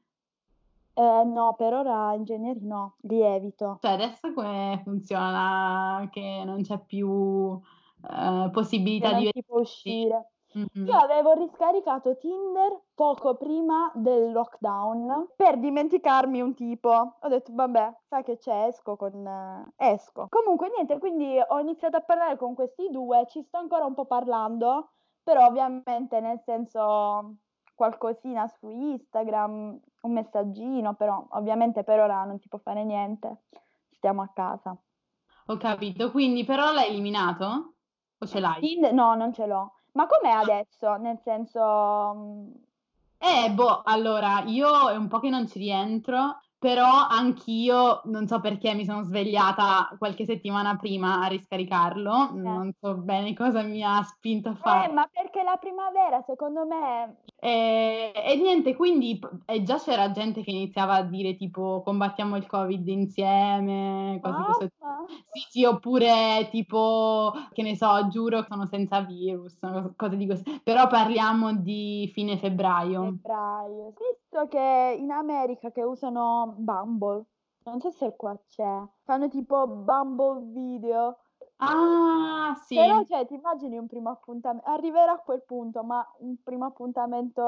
Eh, 1.02 1.24
no, 1.24 1.54
per 1.54 1.72
ora 1.74 2.12
ingegneri 2.14 2.60
no, 2.66 2.96
li 3.02 3.20
evito. 3.22 3.72
Cioè 3.78 3.92
adesso 3.92 4.32
come 4.32 4.80
funziona 4.84 6.08
che 6.10 6.42
non 6.44 6.62
c'è 6.62 6.82
più 6.84 7.60
eh, 8.10 8.50
Che 8.94 9.06
possibilità 9.06 9.12
non 9.12 9.24
di 9.24 9.30
si 9.32 9.42
può 9.42 9.60
uscire. 9.60 10.32
Mhm. 10.56 10.86
Io 10.86 10.96
avevo 10.96 11.32
riscaricato 11.32 12.16
Tinder 12.16 12.80
poco 12.94 13.34
prima 13.34 13.92
del 13.94 14.32
lockdown 14.32 15.32
per 15.36 15.58
dimenticarmi 15.58 16.40
un 16.40 16.54
tipo. 16.54 17.16
Ho 17.20 17.28
detto, 17.28 17.52
vabbè, 17.54 17.94
sai 18.08 18.22
che 18.22 18.38
c'è, 18.38 18.64
esco 18.68 18.96
con... 18.96 19.70
esco. 19.76 20.28
Comunque 20.30 20.70
niente, 20.74 20.98
quindi 20.98 21.38
ho 21.46 21.58
iniziato 21.58 21.98
a 21.98 22.00
parlare 22.00 22.38
con 22.38 22.54
questi 22.54 22.88
due, 22.90 23.26
ci 23.28 23.42
sto 23.42 23.58
ancora 23.58 23.84
un 23.84 23.92
po' 23.92 24.06
parlando, 24.06 24.92
però 25.22 25.44
ovviamente 25.44 26.20
nel 26.20 26.40
senso 26.42 27.34
qualcosina 27.74 28.48
su 28.48 28.70
Instagram, 28.70 29.78
un 30.00 30.12
messaggino, 30.12 30.94
però 30.94 31.22
ovviamente 31.32 31.84
per 31.84 32.00
ora 32.00 32.24
non 32.24 32.38
si 32.38 32.48
può 32.48 32.58
fare 32.58 32.82
niente, 32.84 33.42
stiamo 33.90 34.22
a 34.22 34.30
casa. 34.32 34.74
Ho 35.48 35.56
capito, 35.58 36.10
quindi 36.10 36.44
però 36.44 36.72
l'hai 36.72 36.88
eliminato? 36.88 37.74
O 38.18 38.26
ce 38.26 38.40
l'hai? 38.40 38.60
Tinder, 38.60 38.94
no, 38.94 39.14
non 39.14 39.34
ce 39.34 39.44
l'ho. 39.44 39.75
Ma 39.96 40.06
com'è 40.06 40.30
adesso? 40.30 40.94
Nel 40.96 41.18
senso... 41.24 42.14
mm, 42.14 42.52
Eh, 43.18 43.50
boh, 43.52 43.82
allora, 43.82 44.42
io 44.46 44.88
è 44.90 44.96
un 44.96 45.08
po' 45.08 45.18
che 45.20 45.28
non 45.30 45.46
ci 45.48 45.58
rientro, 45.58 46.40
però 46.58 47.06
anch'io 47.08 48.00
non 48.04 48.26
so 48.26 48.40
perché 48.40 48.74
mi 48.74 48.84
sono 48.84 49.02
svegliata 49.02 49.94
qualche 49.98 50.24
settimana 50.24 50.76
prima 50.76 51.22
a 51.22 51.26
riscaricarlo, 51.28 52.30
non 52.34 52.72
so 52.80 52.96
bene 52.96 53.34
cosa 53.34 53.62
mi 53.62 53.82
ha 53.82 54.02
spinto 54.02 54.48
a 54.50 54.52
Eh, 54.52 54.56
farlo. 54.58 54.94
ma 54.94 55.06
perché 55.12 55.42
la 55.42 55.56
primavera, 55.56 56.22
secondo 56.22 56.64
me, 56.66 57.16
E, 57.38 58.12
e 58.14 58.36
niente, 58.36 58.74
quindi 58.74 59.18
e 59.44 59.62
già 59.62 59.76
c'era 59.78 60.10
gente 60.10 60.42
che 60.42 60.50
iniziava 60.50 60.94
a 60.94 61.02
dire 61.04 61.36
tipo 61.36 61.82
combattiamo 61.84 62.36
il 62.36 62.46
Covid 62.46 62.86
insieme, 62.88 64.18
cose 64.22 64.36
di 64.38 64.44
questo 64.44 64.68
mamma, 64.78 65.06
Sì, 65.32 65.40
sì, 65.50 65.64
oppure 65.64 66.48
tipo, 66.50 67.32
che 67.52 67.62
ne 67.62 67.76
so, 67.76 68.08
giuro 68.08 68.40
che 68.40 68.46
sono 68.48 68.66
senza 68.66 69.02
virus, 69.02 69.58
cose 69.96 70.16
di 70.16 70.26
questo. 70.26 70.50
Però 70.64 70.86
parliamo 70.88 71.54
di 71.56 72.10
fine 72.12 72.38
febbraio. 72.38 73.02
febbraio. 73.02 73.92
Visto 74.36 74.48
che 74.48 74.96
in 75.00 75.10
America 75.10 75.70
che 75.70 75.82
usano 75.82 76.56
Bumble, 76.58 77.24
non 77.64 77.80
so 77.80 77.90
se 77.90 78.14
qua 78.16 78.38
c'è, 78.46 78.82
fanno 79.02 79.30
tipo 79.30 79.66
Bumble 79.66 80.52
video, 80.52 81.16
Ah, 81.58 82.54
sì. 82.66 82.74
Però, 82.74 83.02
cioè, 83.04 83.26
ti 83.26 83.32
immagini 83.32 83.78
un 83.78 83.86
primo 83.86 84.10
appuntamento, 84.10 84.68
arriverà 84.68 85.12
a 85.12 85.22
quel 85.24 85.42
punto, 85.46 85.82
ma 85.82 86.06
un 86.18 86.36
primo 86.42 86.66
appuntamento 86.66 87.40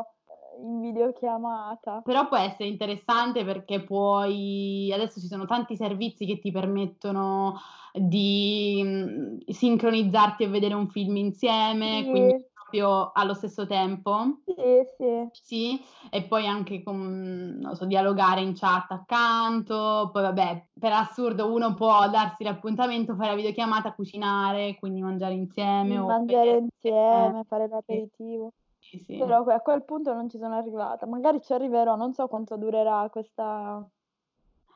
eh, 0.00 0.62
in 0.62 0.80
videochiamata. 0.80 2.00
Però 2.02 2.28
può 2.28 2.38
essere 2.38 2.70
interessante 2.70 3.44
perché 3.44 3.84
puoi, 3.84 4.90
adesso 4.90 5.20
ci 5.20 5.26
sono 5.26 5.44
tanti 5.44 5.76
servizi 5.76 6.24
che 6.24 6.38
ti 6.38 6.50
permettono 6.50 7.56
di 7.92 8.80
mm, 8.82 9.38
sincronizzarti 9.48 10.44
e 10.44 10.48
vedere 10.48 10.72
un 10.72 10.88
film 10.88 11.16
insieme, 11.16 12.04
Sì. 12.04 12.10
quindi 12.10 12.46
proprio 12.72 13.12
allo 13.12 13.34
stesso 13.34 13.66
tempo. 13.66 14.38
Sì, 14.46 14.54
sì. 14.96 15.28
Sì, 15.32 15.80
e 16.10 16.24
poi 16.24 16.46
anche 16.46 16.82
con, 16.82 17.58
non 17.60 17.74
so, 17.76 17.84
dialogare 17.84 18.40
in 18.40 18.54
chat 18.54 18.90
accanto, 18.90 20.10
poi 20.12 20.22
vabbè, 20.22 20.68
per 20.78 20.92
assurdo 20.92 21.52
uno 21.52 21.74
può 21.74 22.08
darsi 22.08 22.44
l'appuntamento, 22.44 23.14
fare 23.14 23.30
la 23.30 23.36
videochiamata, 23.36 23.92
cucinare, 23.92 24.76
quindi 24.78 25.02
mangiare 25.02 25.34
insieme 25.34 25.98
mangiare 25.98 26.44
vedere- 26.52 26.58
insieme, 26.58 27.44
fare 27.44 27.64
sì, 27.64 27.70
l'aperitivo. 27.70 28.52
sì, 28.78 28.98
sì. 28.98 29.16
Però 29.18 29.44
a 29.44 29.60
quel 29.60 29.84
punto 29.84 30.14
non 30.14 30.28
ci 30.28 30.38
sono 30.38 30.54
arrivata. 30.54 31.06
Magari 31.06 31.40
ci 31.42 31.52
arriverò, 31.52 31.96
non 31.96 32.12
so 32.14 32.26
quanto 32.28 32.56
durerà 32.56 33.08
questa... 33.10 33.86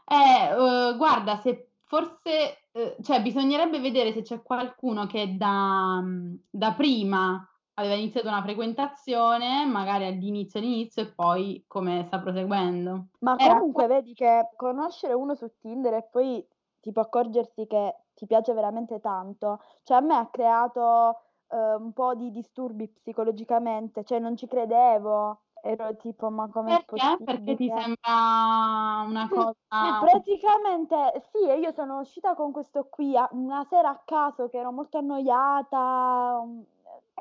Eh, 0.09 0.15
eh, 0.15 0.97
guarda, 0.97 1.37
se 1.37 1.71
forse, 1.87 2.69
eh, 2.73 2.97
cioè 3.03 3.23
bisognerebbe 3.23 3.81
vedere 3.81 4.13
se 4.13 4.23
c'è 4.23 4.43
qualcuno 4.43 5.07
che 5.07 5.37
da, 5.37 6.03
da 6.51 6.73
prima 6.75 7.49
aveva 7.77 7.95
iniziato 7.95 8.29
una 8.29 8.43
frequentazione, 8.43 9.65
magari 9.67 10.07
all'inizio 10.07 10.61
all'inizio 10.61 11.03
e 11.03 11.13
poi 11.13 11.65
come 11.67 12.05
sta 12.07 12.21
proseguendo. 12.21 13.07
Ma 13.21 13.37
Era- 13.37 13.55
comunque 13.55 13.87
vedi 13.87 14.15
che 14.15 14.49
conoscere 14.57 15.13
uno 15.13 15.35
su 15.35 15.51
Tinder 15.61 15.95
e 15.95 16.03
poi 16.11 16.47
tipo 16.81 17.01
accorgersi 17.01 17.67
che 17.67 17.95
ti 18.15 18.27
piace 18.27 18.53
veramente 18.53 19.01
tanto, 19.01 19.61
cioè 19.83 19.99
a 19.99 20.01
me 20.01 20.15
ha 20.17 20.27
creato 20.29 21.21
eh, 21.49 21.75
un 21.75 21.93
po' 21.93 22.15
di 22.15 22.31
disturbi 22.31 22.89
psicologicamente, 22.89 24.05
cioè 24.05 24.19
non 24.19 24.37
ci 24.37 24.47
credevo, 24.47 25.41
ero 25.63 25.97
tipo 25.97 26.31
ma 26.31 26.49
com'è 26.49 26.85
Perché? 26.87 27.17
Perché 27.25 27.57
ti 27.57 27.65
possibile? 27.65 27.75
sembra 27.75 29.05
una 29.07 29.29
cosa... 29.29 30.01
praticamente 30.01 31.23
sì, 31.33 31.39
io 31.45 31.73
sono 31.73 32.01
uscita 32.01 32.35
con 32.35 32.53
questo 32.53 32.87
qui 32.89 33.15
una 33.33 33.65
sera 33.65 33.91
a 33.91 34.03
caso 34.05 34.49
che 34.49 34.59
ero 34.59 34.73
molto 34.73 34.99
annoiata 34.99 36.43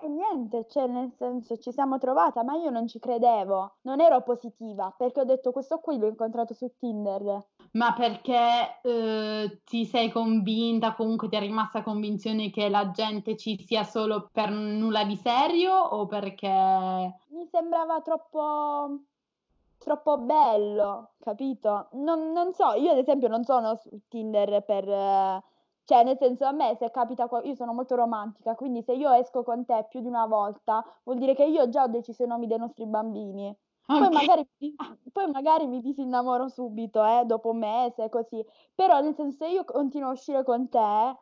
e 0.01 0.07
niente, 0.09 0.67
cioè 0.69 0.87
nel 0.87 1.13
senso 1.17 1.57
ci 1.57 1.71
siamo 1.71 1.97
trovata, 1.97 2.43
ma 2.43 2.55
io 2.55 2.69
non 2.69 2.87
ci 2.87 2.99
credevo, 2.99 3.77
non 3.81 4.01
ero 4.01 4.21
positiva 4.21 4.93
perché 4.95 5.21
ho 5.21 5.25
detto 5.25 5.51
questo 5.51 5.79
qui 5.79 5.97
l'ho 5.97 6.07
incontrato 6.07 6.53
su 6.53 6.69
Tinder. 6.77 7.45
Ma 7.71 7.93
perché 7.93 8.79
eh, 8.81 9.61
ti 9.63 9.85
sei 9.85 10.11
convinta, 10.11 10.95
comunque 10.95 11.29
ti 11.29 11.35
è 11.35 11.39
rimasta 11.39 11.81
convinzione 11.81 12.49
che 12.49 12.69
la 12.69 12.91
gente 12.91 13.37
ci 13.37 13.57
sia 13.65 13.83
solo 13.83 14.29
per 14.31 14.49
nulla 14.49 15.05
di 15.05 15.15
serio 15.15 15.73
o 15.73 16.05
perché... 16.05 16.47
Mi 17.29 17.47
sembrava 17.49 18.01
troppo, 18.01 18.99
troppo 19.77 20.17
bello, 20.17 21.11
capito? 21.19 21.87
Non, 21.93 22.31
non 22.31 22.53
so, 22.53 22.73
io 22.73 22.91
ad 22.91 22.97
esempio 22.97 23.29
non 23.29 23.43
sono 23.43 23.75
su 23.75 23.89
Tinder 24.09 24.63
per... 24.63 25.43
Cioè, 25.85 26.03
nel 26.03 26.17
senso, 26.17 26.45
a 26.45 26.51
me 26.51 26.75
se 26.79 26.89
capita, 26.91 27.27
io 27.43 27.53
sono 27.55 27.73
molto 27.73 27.95
romantica, 27.95 28.55
quindi 28.55 28.81
se 28.81 28.93
io 28.93 29.11
esco 29.13 29.43
con 29.43 29.65
te 29.65 29.85
più 29.89 30.01
di 30.01 30.07
una 30.07 30.25
volta, 30.25 30.83
vuol 31.03 31.17
dire 31.19 31.35
che 31.35 31.43
io 31.45 31.69
già 31.69 31.83
ho 31.83 31.87
deciso 31.87 32.23
i 32.23 32.27
nomi 32.27 32.47
dei 32.47 32.57
nostri 32.57 32.85
bambini. 32.87 33.55
Poi 33.95 34.09
Ok. 34.09 34.11
magari, 34.11 34.47
poi 35.11 35.29
magari 35.31 35.67
mi 35.67 35.81
disinnamoro 35.81 36.47
subito, 36.49 37.03
eh, 37.05 37.23
dopo 37.25 37.51
un 37.51 37.59
mese, 37.59 38.09
così. 38.09 38.43
Però, 38.73 38.99
nel 39.01 39.13
senso, 39.15 39.37
se 39.45 39.47
io 39.51 39.63
continuo 39.63 40.09
a 40.09 40.11
uscire 40.13 40.43
con 40.43 40.69
te, 40.69 40.79
eh, 40.79 41.15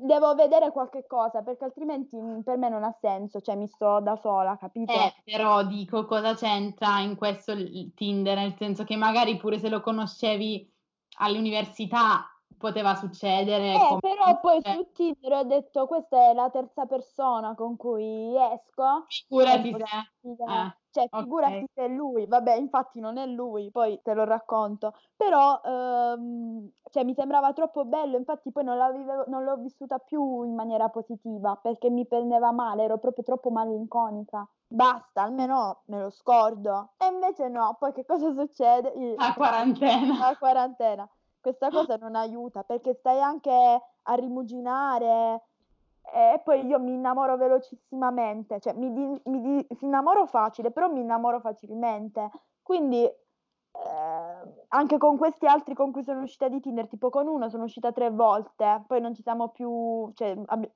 devo 0.00 0.34
vedere 0.34 0.70
qualche 0.72 1.06
cosa, 1.06 1.42
perché 1.42 1.64
altrimenti 1.64 2.16
mm, 2.20 2.40
per 2.40 2.56
me 2.58 2.68
non 2.68 2.82
ha 2.84 2.92
senso, 3.00 3.40
cioè 3.40 3.54
mi 3.56 3.68
sto 3.68 4.00
da 4.00 4.16
sola, 4.16 4.56
capito? 4.56 5.12
Eh, 5.12 5.22
però 5.24 5.64
dico 5.66 6.04
cosa 6.04 6.34
c'entra 6.34 7.00
in 7.00 7.16
questo 7.16 7.52
il 7.52 7.94
Tinder, 7.94 8.36
nel 8.36 8.54
senso 8.56 8.84
che 8.84 8.96
magari 8.96 9.36
pure 9.38 9.58
se 9.58 9.70
lo 9.70 9.80
conoscevi 9.80 10.70
all'università 11.18 12.33
poteva 12.64 12.94
succedere. 12.94 13.74
Eh, 13.74 13.98
però 14.00 14.40
poi 14.40 14.60
su 14.62 14.90
Tinder 14.92 15.32
ho 15.32 15.44
detto 15.44 15.86
questa 15.86 16.30
è 16.30 16.34
la 16.34 16.48
terza 16.50 16.86
persona 16.86 17.54
con 17.54 17.76
cui 17.76 18.34
esco. 18.36 19.04
figurati 19.08 19.68
se... 19.68 19.68
impossibile. 19.68 20.44
eh, 20.44 20.76
Cioè, 20.90 21.08
ok. 21.10 21.22
figurati 21.22 21.66
se 21.74 21.84
è 21.84 21.88
lui. 21.88 22.26
Vabbè, 22.26 22.54
infatti 22.54 23.00
non 23.00 23.18
è 23.18 23.26
lui, 23.26 23.70
poi 23.70 24.00
te 24.02 24.14
lo 24.14 24.24
racconto. 24.24 24.94
Però, 25.16 25.60
ehm, 25.64 26.70
cioè, 26.90 27.04
mi 27.04 27.14
sembrava 27.14 27.52
troppo 27.52 27.84
bello, 27.84 28.16
infatti 28.16 28.50
poi 28.52 28.64
non, 28.64 28.78
non 29.26 29.44
l'ho 29.44 29.56
vissuta 29.56 29.98
più 29.98 30.42
in 30.44 30.54
maniera 30.54 30.88
positiva, 30.88 31.56
perché 31.56 31.90
mi 31.90 32.06
prendeva 32.06 32.52
male, 32.52 32.84
ero 32.84 32.98
proprio 32.98 33.24
troppo 33.24 33.50
malinconica. 33.50 34.48
Basta, 34.66 35.22
almeno 35.22 35.82
me 35.86 36.00
lo 36.00 36.10
scordo. 36.10 36.92
E 36.96 37.06
invece 37.06 37.48
no, 37.48 37.76
poi 37.78 37.92
che 37.92 38.04
cosa 38.04 38.32
succede? 38.32 38.92
La 39.16 39.34
quarantena. 39.34 40.18
la 40.18 40.36
quarantena. 40.38 41.08
Questa 41.44 41.70
cosa 41.70 41.96
non 41.96 42.14
aiuta 42.16 42.62
perché 42.64 42.94
stai 42.94 43.20
anche 43.20 43.50
a 44.02 44.14
rimuginare 44.14 45.42
e 46.02 46.40
poi 46.42 46.64
io 46.66 46.78
mi 46.80 46.92
innamoro 46.94 47.36
velocissimamente, 47.36 48.60
cioè 48.60 48.72
mi, 48.74 48.92
di- 48.92 49.20
mi 49.26 49.40
di- 49.40 49.66
si 49.76 49.84
innamoro 49.84 50.26
facile, 50.26 50.70
però 50.70 50.88
mi 50.90 51.00
innamoro 51.00 51.40
facilmente. 51.40 52.30
Quindi 52.62 53.04
eh, 53.04 53.14
anche 54.68 54.98
con 54.98 55.16
questi 55.18 55.46
altri 55.46 55.74
con 55.74 55.92
cui 55.92 56.02
sono 56.02 56.22
uscita 56.22 56.48
di 56.48 56.60
Tinder, 56.60 56.88
tipo 56.88 57.10
con 57.10 57.26
uno 57.26 57.48
sono 57.50 57.64
uscita 57.64 57.92
tre 57.92 58.10
volte, 58.10 58.84
poi 58.86 59.00
non 59.00 59.14
ci 59.14 59.22
siamo 59.22 59.48
più, 59.48 60.10
cioè, 60.14 60.36
abbi- 60.46 60.72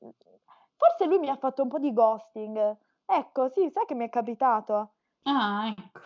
forse 0.76 1.06
lui 1.06 1.18
mi 1.18 1.28
ha 1.30 1.36
fatto 1.36 1.62
un 1.62 1.68
po' 1.68 1.78
di 1.78 1.92
ghosting. 1.92 2.76
Ecco, 3.06 3.48
sì, 3.48 3.70
sai 3.70 3.86
che 3.86 3.94
mi 3.94 4.04
è 4.06 4.08
capitato. 4.10 4.94
Ah, 5.24 5.68
ecco. 5.76 6.00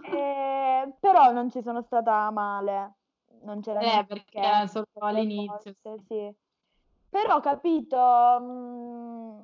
Eh, 0.00 0.96
però 1.00 1.30
non 1.32 1.50
ci 1.50 1.62
sono 1.62 1.80
stata 1.82 2.30
male, 2.30 2.96
non 3.42 3.60
c'era 3.60 3.80
Eh, 3.80 3.84
niente 3.84 4.06
perché 4.06 4.38
era 4.38 4.66
solo 4.66 4.86
all'inizio, 4.98 5.74
volte, 5.82 6.04
sì. 6.06 6.34
Però 7.08 7.40
capito, 7.40 7.98
mm, 8.40 9.40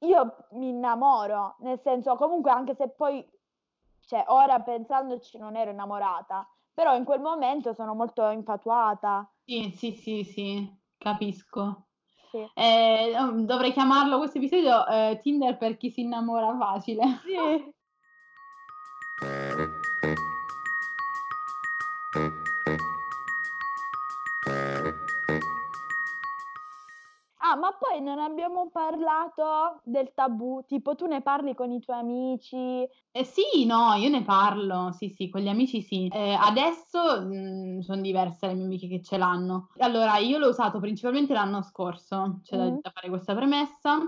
io 0.00 0.36
mi 0.52 0.68
innamoro, 0.68 1.56
nel 1.60 1.78
senso 1.80 2.16
comunque 2.16 2.50
anche 2.50 2.74
se 2.74 2.88
poi, 2.88 3.24
cioè 4.06 4.24
ora 4.28 4.58
pensandoci 4.60 5.38
non 5.38 5.56
ero 5.56 5.70
innamorata, 5.70 6.48
però 6.72 6.96
in 6.96 7.04
quel 7.04 7.20
momento 7.20 7.72
sono 7.72 7.94
molto 7.94 8.28
infatuata. 8.30 9.30
Sì, 9.44 9.72
sì, 9.76 9.92
sì, 9.92 10.24
sì, 10.24 10.78
capisco. 10.98 11.86
Sì. 12.30 12.48
Eh, 12.54 13.12
dovrei 13.44 13.72
chiamarlo 13.72 14.18
questo 14.18 14.38
episodio 14.38 14.86
eh, 14.86 15.18
Tinder 15.20 15.56
per 15.56 15.76
chi 15.76 15.90
si 15.90 16.02
innamora 16.02 16.56
facile. 16.56 17.04
Sì. 17.24 17.72
ma 27.60 27.76
poi 27.78 28.00
non 28.02 28.18
abbiamo 28.18 28.68
parlato 28.70 29.80
del 29.84 30.12
tabù, 30.14 30.64
tipo 30.66 30.96
tu 30.96 31.06
ne 31.06 31.22
parli 31.22 31.54
con 31.54 31.70
i 31.70 31.78
tuoi 31.80 31.98
amici, 31.98 32.88
Eh 33.12 33.24
sì, 33.24 33.64
no, 33.66 33.92
io 33.94 34.08
ne 34.08 34.22
parlo, 34.24 34.90
sì, 34.92 35.08
sì, 35.10 35.28
con 35.28 35.40
gli 35.40 35.48
amici 35.48 35.82
sì. 35.82 36.08
Eh, 36.12 36.32
adesso 36.32 36.98
sono 37.82 38.00
diverse 38.00 38.46
le 38.48 38.54
mie 38.54 38.64
amiche 38.64 38.88
che 38.88 39.02
ce 39.02 39.16
l'hanno. 39.18 39.68
Allora, 39.78 40.16
io 40.18 40.38
l'ho 40.38 40.48
usato 40.48 40.78
principalmente 40.80 41.32
l'anno 41.32 41.62
scorso, 41.62 42.40
c'è 42.42 42.56
da, 42.56 42.64
Mm. 42.70 42.78
da 42.80 42.90
fare 42.90 43.08
questa 43.08 43.34
premessa, 43.34 43.98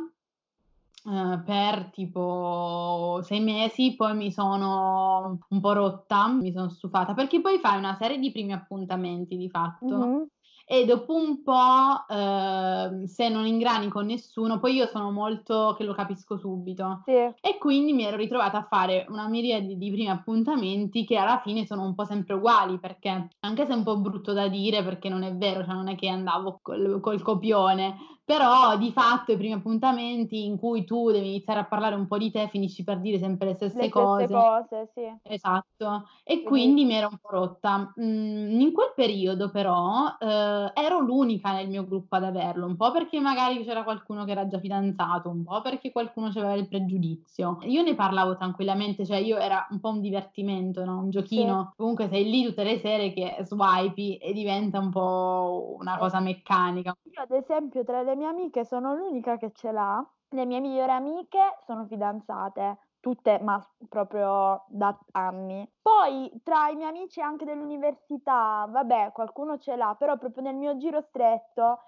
eh, 1.04 1.42
per 1.44 1.90
tipo 1.90 3.20
sei 3.22 3.40
mesi, 3.40 3.94
poi 3.96 4.14
mi 4.14 4.30
sono 4.30 5.38
un 5.48 5.60
po' 5.60 5.72
rotta, 5.72 6.28
mi 6.28 6.52
sono 6.52 6.68
stufata, 6.68 7.12
perché 7.14 7.40
poi 7.40 7.58
fai 7.58 7.78
una 7.78 7.94
serie 7.94 8.18
di 8.18 8.30
primi 8.30 8.52
appuntamenti 8.52 9.36
di 9.36 9.48
fatto. 9.50 9.96
Mhm. 9.96 10.26
E 10.72 10.86
dopo 10.86 11.14
un 11.14 11.42
po', 11.42 12.06
ehm, 12.08 13.04
se 13.04 13.28
non 13.28 13.46
ingrani 13.46 13.88
con 13.88 14.06
nessuno, 14.06 14.58
poi 14.58 14.72
io 14.74 14.86
sono 14.86 15.10
molto 15.10 15.74
che 15.76 15.84
lo 15.84 15.92
capisco 15.92 16.38
subito. 16.38 17.02
Sì. 17.04 17.12
E 17.12 17.58
quindi 17.58 17.92
mi 17.92 18.04
ero 18.04 18.16
ritrovata 18.16 18.56
a 18.56 18.66
fare 18.70 19.04
una 19.10 19.28
miriade 19.28 19.76
di 19.76 19.90
primi 19.90 20.08
appuntamenti 20.08 21.04
che 21.04 21.18
alla 21.18 21.42
fine 21.44 21.66
sono 21.66 21.82
un 21.84 21.94
po' 21.94 22.06
sempre 22.06 22.36
uguali, 22.36 22.78
perché 22.78 23.28
anche 23.40 23.66
se 23.66 23.72
è 23.72 23.76
un 23.76 23.82
po' 23.82 23.98
brutto 23.98 24.32
da 24.32 24.48
dire, 24.48 24.82
perché 24.82 25.10
non 25.10 25.24
è 25.24 25.34
vero, 25.36 25.62
cioè 25.62 25.74
non 25.74 25.88
è 25.88 25.94
che 25.94 26.08
andavo 26.08 26.60
col, 26.62 27.00
col 27.02 27.20
copione, 27.20 27.96
però 28.24 28.78
di 28.78 28.92
fatto 28.92 29.32
i 29.32 29.36
primi 29.36 29.52
appuntamenti 29.52 30.46
in 30.46 30.56
cui 30.56 30.84
tu 30.84 31.10
devi 31.10 31.26
iniziare 31.28 31.60
a 31.60 31.64
parlare 31.66 31.96
un 31.96 32.06
po' 32.06 32.16
di 32.16 32.30
te, 32.30 32.48
finisci 32.48 32.82
per 32.82 32.98
dire 33.00 33.18
sempre 33.18 33.48
le 33.48 33.54
stesse 33.56 33.78
Le 33.78 33.88
cose. 33.90 34.24
stesse 34.24 34.40
cose, 34.40 34.90
sì. 34.94 35.00
Esatto, 35.24 36.04
e 36.24 36.42
Quindi- 36.42 36.48
quindi 36.48 36.84
mi 36.86 36.94
ero 36.94 37.08
un 37.10 37.18
po' 37.20 37.28
rotta. 37.30 37.92
Mm, 38.00 38.60
in 38.60 38.72
quel 38.72 38.92
periodo 38.94 39.50
però 39.50 40.16
eh, 40.18 40.61
uhm, 40.64 40.70
ero 40.74 40.98
l'unica 41.00 41.52
nel 41.52 41.68
mio 41.68 41.84
gruppo 41.86 42.16
ad 42.16 42.24
averlo, 42.24 42.66
un 42.66 42.76
po' 42.76 42.90
perché 42.92 43.20
magari 43.20 43.62
c'era 43.64 43.84
qualcuno 43.84 44.24
che 44.24 44.30
era 44.32 44.46
già 44.46 44.58
fidanzato, 44.58 45.28
un 45.30 45.42
po' 45.44 45.60
perché 45.62 45.92
qualcuno 45.92 46.30
c'aveva 46.30 46.54
il 46.54 46.68
pregiudizio. 46.68 47.58
Io 47.62 47.82
ne 47.82 47.94
parlavo 47.94 48.36
tranquillamente, 48.36 49.04
cioè 49.06 49.18
io 49.18 49.36
era 49.38 49.66
un 49.70 49.80
po' 49.80 49.90
un 49.90 50.00
divertimento, 50.00 50.84
no, 50.84 50.98
un 51.00 51.10
giochino. 51.10 51.72
Sì. 51.72 51.72
Comunque 51.76 52.08
sei 52.08 52.28
lì 52.30 52.44
tutte 52.44 52.64
le 52.64 52.78
sere 52.78 53.12
che 53.12 53.36
swipi 53.42 54.16
e 54.16 54.32
diventa 54.32 54.78
un 54.78 54.90
po' 54.90 55.76
una 55.78 55.96
Eh. 55.96 55.98
cosa 55.98 56.20
meccanica. 56.20 56.94
Io 57.06 57.22
ad 57.22 57.30
esempio 57.32 57.84
tra 57.84 58.02
le 58.02 58.16
mie 58.16 58.26
amiche 58.28 58.64
sono 58.64 58.94
l'unica 58.94 59.36
che 59.36 59.52
ce 59.52 59.72
l'ha. 59.72 60.04
Le 60.30 60.46
mie 60.46 60.60
migliori 60.60 60.90
amiche 60.92 61.58
sono 61.60 61.86
fidanzate, 61.86 62.78
tutte, 63.02 63.40
ma 63.40 63.60
proprio 63.88 64.64
da 64.68 64.96
anni. 65.12 65.68
Poi 65.82 66.32
tra 66.44 66.68
i 66.68 66.76
miei 66.76 66.88
amici 66.90 67.20
anche 67.20 67.44
dell'università, 67.44 68.66
vabbè, 68.70 69.12
qualcuno 69.12 69.58
ce 69.58 69.76
l'ha, 69.76 69.96
però 69.98 70.16
proprio 70.18 70.42
nel 70.44 70.54
mio 70.56 70.76
giro 70.78 71.00
stretto, 71.02 71.80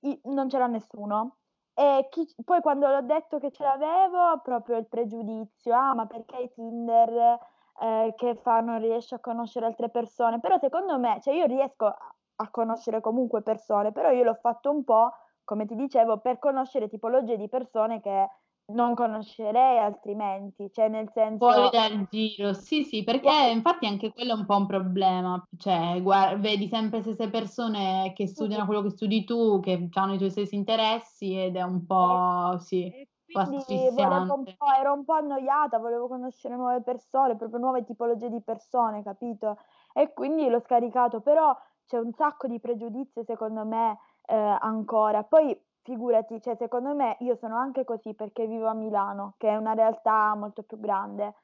i 0.00 0.20
non 0.24 0.48
ce 0.48 0.58
l'ha 0.58 0.66
nessuno. 0.66 1.36
E 1.74 2.06
chi 2.10 2.26
poi 2.44 2.60
quando 2.62 2.88
l'ho 2.88 3.02
detto 3.02 3.38
che 3.38 3.50
ce 3.52 3.62
l'avevo, 3.64 4.40
proprio 4.42 4.76
il 4.78 4.88
pregiudizio: 4.88 5.74
"Ah, 5.74 5.94
ma 5.94 6.06
perché 6.06 6.36
hai 6.36 6.52
Tinder? 6.52 7.38
Ehm, 7.80 8.14
che 8.14 8.34
fa? 8.36 8.60
Non 8.60 8.78
riesci 8.80 9.14
a 9.14 9.20
conoscere 9.20 9.66
altre 9.66 9.90
persone?" 9.90 10.40
Però 10.40 10.58
secondo 10.58 10.98
me 10.98 11.20
cioè 11.20 11.34
io 11.34 11.46
riesco 11.46 11.86
a 11.86 12.50
conoscere 12.50 13.00
comunque 13.00 13.42
persone, 13.42 13.92
però 13.92 14.10
io 14.10 14.24
l'ho 14.24 14.34
fatto 14.34 14.70
un 14.70 14.84
po', 14.84 15.12
come 15.44 15.66
ti 15.66 15.74
dicevo, 15.76 16.18
per 16.18 16.38
conoscere 16.38 16.88
tipologie 16.88 17.36
di 17.36 17.48
persone 17.48 18.00
che 18.00 18.28
non 18.72 18.94
conoscerei 18.94 19.78
altrimenti, 19.78 20.70
cioè 20.72 20.88
nel 20.88 21.10
Fuori 21.36 21.68
senso 21.68 21.70
dal 21.70 22.06
giro, 22.08 22.52
sì, 22.52 22.84
sì, 22.84 23.02
perché 23.02 23.28
infatti 23.50 23.86
anche 23.86 24.12
quello 24.12 24.32
è 24.34 24.36
un 24.36 24.46
po' 24.46 24.56
un 24.56 24.66
problema. 24.66 25.44
Cioè, 25.58 26.00
gua 26.00 26.36
vedi 26.36 26.68
sempre 26.68 26.98
le 26.98 27.02
stesse 27.02 27.30
persone 27.30 28.12
che 28.14 28.28
studiano 28.28 28.64
quello 28.64 28.82
che 28.82 28.90
studi 28.90 29.24
tu, 29.24 29.58
che 29.60 29.88
c'hanno 29.90 30.14
i 30.14 30.18
tuoi 30.18 30.30
stessi 30.30 30.54
interessi 30.54 31.36
ed 31.36 31.56
è 31.56 31.62
un 31.62 31.84
po' 31.84 32.58
sì, 32.60 32.84
un 34.34 34.44
po' 34.56 34.66
ero 34.78 34.92
un 34.92 35.04
po' 35.04 35.14
annoiata, 35.14 35.78
volevo 35.78 36.06
conoscere 36.06 36.54
nuove 36.54 36.80
persone, 36.82 37.36
proprio 37.36 37.58
nuove 37.58 37.82
tipologie 37.84 38.28
di 38.28 38.40
persone, 38.42 39.02
capito? 39.02 39.56
E 39.94 40.12
quindi 40.12 40.48
l'ho 40.48 40.60
scaricato, 40.60 41.20
però 41.22 41.56
c'è 41.86 41.98
un 41.98 42.12
sacco 42.12 42.46
di 42.46 42.60
pregiudizio 42.60 43.24
secondo 43.24 43.64
me, 43.64 43.98
ehm, 44.26 44.58
ancora. 44.60 45.24
Poi 45.24 45.58
figurati, 45.82 46.40
cioè 46.40 46.56
secondo 46.56 46.94
me 46.94 47.16
io 47.20 47.34
sono 47.36 47.56
anche 47.56 47.84
così 47.84 48.14
perché 48.14 48.46
vivo 48.46 48.66
a 48.66 48.74
Milano, 48.74 49.34
che 49.38 49.48
è 49.48 49.56
una 49.56 49.74
realtà 49.74 50.34
molto 50.34 50.62
più 50.62 50.78
grande, 50.80 51.34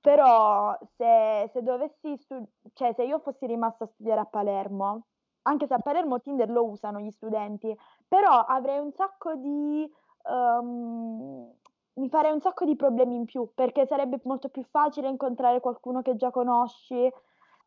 però 0.00 0.76
se 0.96 1.48
se 1.52 1.62
dovessi 1.62 2.16
stu 2.16 2.42
cioè 2.74 2.92
se 2.94 3.04
io 3.04 3.18
fossi 3.20 3.46
rimasta 3.46 3.84
a 3.84 3.86
studiare 3.88 4.20
a 4.20 4.26
Palermo, 4.26 5.06
anche 5.42 5.66
se 5.66 5.74
a 5.74 5.78
Palermo 5.78 6.20
Tinder 6.20 6.48
lo 6.50 6.64
usano 6.66 7.00
gli 7.00 7.10
studenti, 7.10 7.76
però 8.06 8.44
avrei 8.44 8.78
un 8.78 8.92
sacco 8.92 9.34
di 9.36 9.90
uhm, 10.24 11.52
mi 11.94 12.08
farei 12.08 12.32
un 12.32 12.40
sacco 12.40 12.64
di 12.64 12.76
problemi 12.76 13.16
in 13.16 13.24
più, 13.24 13.50
perché 13.54 13.86
sarebbe 13.86 14.20
molto 14.24 14.48
più 14.50 14.62
facile 14.64 15.08
incontrare 15.08 15.60
qualcuno 15.60 16.00
che 16.02 16.14
già 16.16 16.30
conosci. 16.30 17.10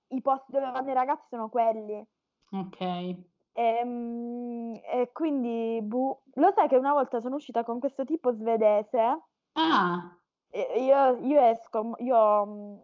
I 0.09 0.21
posti 0.21 0.51
dove 0.51 0.71
vanno 0.71 0.89
i 0.91 0.93
ragazzi 0.93 1.27
sono 1.29 1.49
quelli. 1.49 2.05
Okay. 2.53 3.17
Ehm, 3.55 4.79
e 4.83 5.09
quindi 5.11 5.79
boh. 5.81 6.21
Lo 6.35 6.51
sai 6.51 6.67
che 6.67 6.77
una 6.77 6.93
volta 6.93 7.19
sono 7.19 7.35
uscita 7.35 7.63
con 7.63 7.79
questo 7.79 8.05
tipo 8.05 8.31
svedese? 8.31 9.21
Ah. 9.55 10.17
E 10.49 10.83
io 10.83 11.17
io 11.17 11.39
esco 11.41 11.95
io, 11.99 12.45
mhmm, 12.45 12.79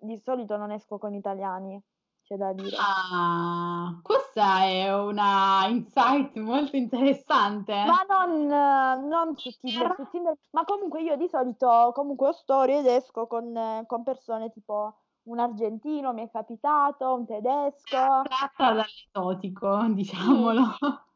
di 0.00 0.16
solito 0.18 0.56
non 0.56 0.70
esco 0.70 0.98
con 0.98 1.14
italiani, 1.14 1.82
c'è 2.22 2.36
da 2.36 2.52
dire. 2.52 2.76
Ah, 2.78 3.98
questa 4.02 4.62
è 4.64 4.94
una 4.94 5.66
insight 5.68 6.36
molto 6.38 6.76
interessante. 6.76 7.72
Ma 7.84 8.04
non 8.08 8.46
non 8.46 9.36
su 9.36 9.50
Tinder, 9.58 9.94
su 9.96 10.06
Tinder 10.10 10.34
ma 10.50 10.64
comunque 10.64 11.00
io 11.02 11.16
di 11.16 11.28
solito 11.28 11.92
comunque 11.94 12.28
ho 12.28 12.32
storie 12.32 12.78
ed 12.80 12.86
esco 12.86 13.26
con 13.26 13.84
con 13.86 14.02
persone 14.02 14.50
tipo 14.50 14.99
un 15.24 15.38
argentino 15.38 16.12
mi 16.12 16.22
è 16.26 16.30
capitato, 16.30 17.14
un 17.14 17.26
tedesco. 17.26 17.96
Attratta 17.96 18.72
dall'esotico, 18.72 19.86
Sì, 19.86 19.94
diciamolo. 19.94 20.62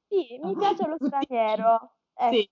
sì, 0.08 0.38
mi 0.40 0.56
piace 0.56 0.86
lo 0.86 0.96
straniero, 0.98 1.92
ecco. 2.14 2.34
Sì. 2.34 2.50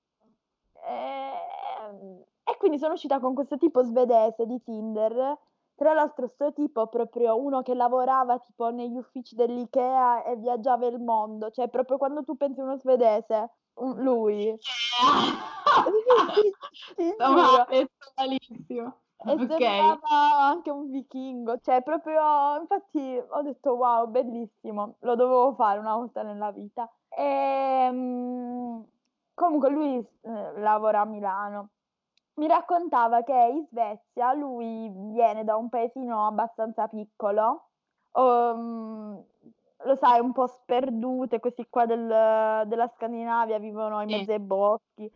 Ehm, 0.85 2.25
e 2.45 2.57
quindi 2.59 2.79
sono 2.79 2.95
uscita 2.95 3.21
con 3.21 3.35
questo 3.35 3.57
tipo 3.59 3.83
svedese 3.83 4.47
di 4.47 4.63
Tinder. 4.63 5.39
Tra 5.75 5.93
l'altro 5.95 6.27
'sto 6.29 6.53
tipo 6.53 6.87
proprio 6.89 7.37
uno 7.41 7.63
che 7.63 7.75
lavorava 7.75 8.39
tipo 8.39 8.71
negli 8.71 8.97
uffici 8.97 9.35
dell'IKEA 9.35 10.25
e 10.25 10.37
viaggiava 10.37 10.87
il 10.87 11.01
mondo, 11.01 11.51
cioè 11.51 11.69
proprio 11.69 11.97
quando 11.99 12.23
tu 12.25 12.37
pensi 12.37 12.61
uno 12.61 12.77
svedese, 12.77 13.51
lui. 13.97 14.57
Sì, 16.35 16.55
sì, 16.97 17.13
Sto 17.15 17.29
giuro. 17.29 17.67
male, 17.69 17.88
sto 17.99 18.12
malissimo. 18.17 19.03
E 19.25 19.39
Okay. 19.55 19.99
sembrava 20.01 20.49
anche 20.49 20.71
un 20.71 20.91
vichingo, 20.91 21.59
cioè 21.61 21.83
proprio 21.83 22.57
infatti 22.61 23.17
ho 23.29 23.43
detto: 23.43 23.75
"Wow, 23.75 24.09
bellissimo, 24.11 24.97
lo 25.01 25.15
dovevo 25.15 25.55
fare 25.55 25.79
una 25.79 25.95
volta 25.97 26.23
nella 26.23 26.51
vita". 26.51 26.91
Ehm, 27.09 28.85
comunque 29.35 29.71
lui 29.71 30.03
s 30.03 30.19
ehm, 30.23 30.61
lavora 30.61 31.01
a 31.03 31.05
Milano. 31.05 31.71
Mi 32.35 32.49
raccontava 32.49 33.23
che 33.23 33.33
in 33.35 33.65
Svezia 33.67 34.33
lui 34.35 34.89
viene 35.13 35.45
da 35.45 35.57
un 35.57 35.69
paesino 35.69 36.27
abbastanza 36.27 36.89
piccolo, 36.89 37.69
uhm, 38.13 39.25
lo 39.85 39.95
sai 39.97 40.21
un 40.21 40.33
po' 40.33 40.47
sperdute, 40.49 41.41
questi 41.41 41.67
qua 41.69 41.87
del 41.87 42.07
della 42.67 42.89
Scandinavia 42.89 43.59
vivono 43.59 44.01
in 44.03 44.09
mezzo 44.11 44.33
ai 44.33 44.41
boschi. 44.41 45.11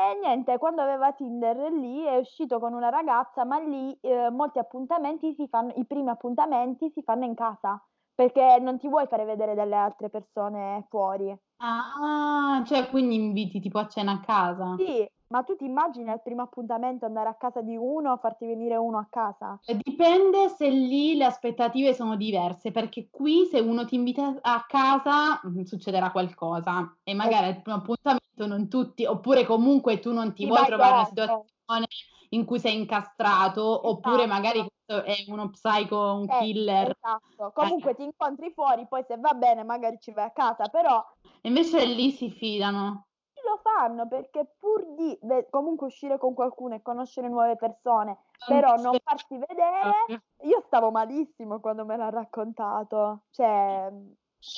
E 0.00 0.14
niente, 0.20 0.58
quando 0.58 0.80
aveva 0.80 1.12
Tinder 1.12 1.72
lì 1.72 2.02
è 2.04 2.16
uscito 2.18 2.60
con 2.60 2.72
una 2.72 2.88
ragazza, 2.88 3.44
ma 3.44 3.58
lì, 3.58 3.98
ehm, 4.00 4.32
molti 4.34 4.58
appuntamenti 4.60 5.34
si 5.34 5.48
fanno 5.48 5.72
i 5.74 5.86
primi 5.86 6.10
appuntamenti 6.10 6.88
si 6.90 7.02
fanno 7.02 7.24
in 7.24 7.34
casa, 7.34 7.84
perché 8.14 8.58
non 8.60 8.78
ti 8.78 8.86
vuoi 8.88 9.06
fare 9.08 9.24
vedere 9.24 9.54
dalle 9.54 9.74
altre 9.76 10.08
persone 10.08 10.86
fuori. 10.88 11.36
Ah, 11.60 12.62
cioè 12.66 12.88
quindi 12.88 13.14
inviti 13.16 13.60
tipo 13.60 13.78
a 13.78 13.88
cena 13.88 14.12
a 14.12 14.20
casa? 14.20 14.76
Sì, 14.76 15.06
ma 15.28 15.42
tu 15.42 15.56
ti 15.56 15.64
immagini 15.64 16.08
al 16.10 16.22
primo 16.22 16.42
appuntamento 16.42 17.04
andare 17.04 17.28
a 17.28 17.34
casa 17.34 17.62
di 17.62 17.76
uno, 17.76 18.16
farti 18.18 18.46
venire 18.46 18.76
uno 18.76 18.98
a 18.98 19.06
casa? 19.10 19.60
E 19.64 19.76
dipende 19.82 20.48
se 20.48 20.70
lì 20.70 21.14
le 21.16 21.26
aspettative 21.26 21.92
sono 21.92 22.16
diverse, 22.16 22.70
perché 22.70 23.08
qui 23.10 23.44
se 23.44 23.60
uno 23.60 23.84
ti 23.84 23.96
invita 23.96 24.38
a 24.40 24.64
casa, 24.66 25.40
mhmm, 25.42 25.62
succederà 25.64 26.10
qualcosa 26.10 26.96
e 27.02 27.12
magari 27.14 27.48
al 27.48 27.60
primo 27.60 27.76
appuntamento 27.76 28.17
non 28.46 28.68
tutti 28.68 29.04
oppure 29.04 29.44
comunque 29.44 29.98
tu 29.98 30.12
non 30.12 30.32
ti 30.34 30.42
Ti 30.42 30.46
vuoi 30.46 30.64
trovare 30.66 30.92
una 30.92 31.04
dopo. 31.04 31.08
situazione 31.08 31.86
in 32.30 32.44
cui 32.44 32.58
sei 32.60 32.78
incastrato, 32.78 33.88
oppure 33.88 34.26
magari 34.26 34.58
Esatto. 34.58 34.74
questo 34.84 35.04
è 35.04 35.24
uno 35.32 35.50
psycho, 35.50 35.96
un 36.14 36.28
Eh, 36.28 36.38
killer. 36.38 36.90
esatto. 36.90 37.52
Comunque 37.54 37.90
Eh. 37.92 37.94
ti 37.94 38.02
incontri 38.04 38.52
fuori, 38.52 38.86
poi 38.86 39.04
se 39.06 39.16
va 39.16 39.32
bene 39.32 39.64
magari 39.64 39.98
ci 40.00 40.12
vai 40.12 40.26
a 40.26 40.30
casa, 40.30 40.68
però 40.68 41.04
invece 41.42 41.84
lì 41.86 42.10
si 42.10 42.30
fidano. 42.30 43.06
Lo 43.44 43.60
fanno 43.62 44.06
perché 44.08 44.56
pur 44.58 44.84
di 44.94 45.16
ve 45.22 45.46
comunque 45.48 45.86
uscire 45.86 46.18
con 46.18 46.34
qualcuno 46.34 46.74
e 46.74 46.82
conoscere 46.82 47.28
nuove 47.28 47.56
persone, 47.56 48.18
però 48.46 48.74
non 48.76 48.98
farsi 49.02 49.38
vedere 49.38 50.20
io 50.42 50.62
stavo 50.66 50.90
malissimo 50.90 51.60
quando 51.60 51.84
me 51.86 51.96
l'ha 51.96 52.10
raccontato. 52.10 53.22
Cioè, 53.30 53.90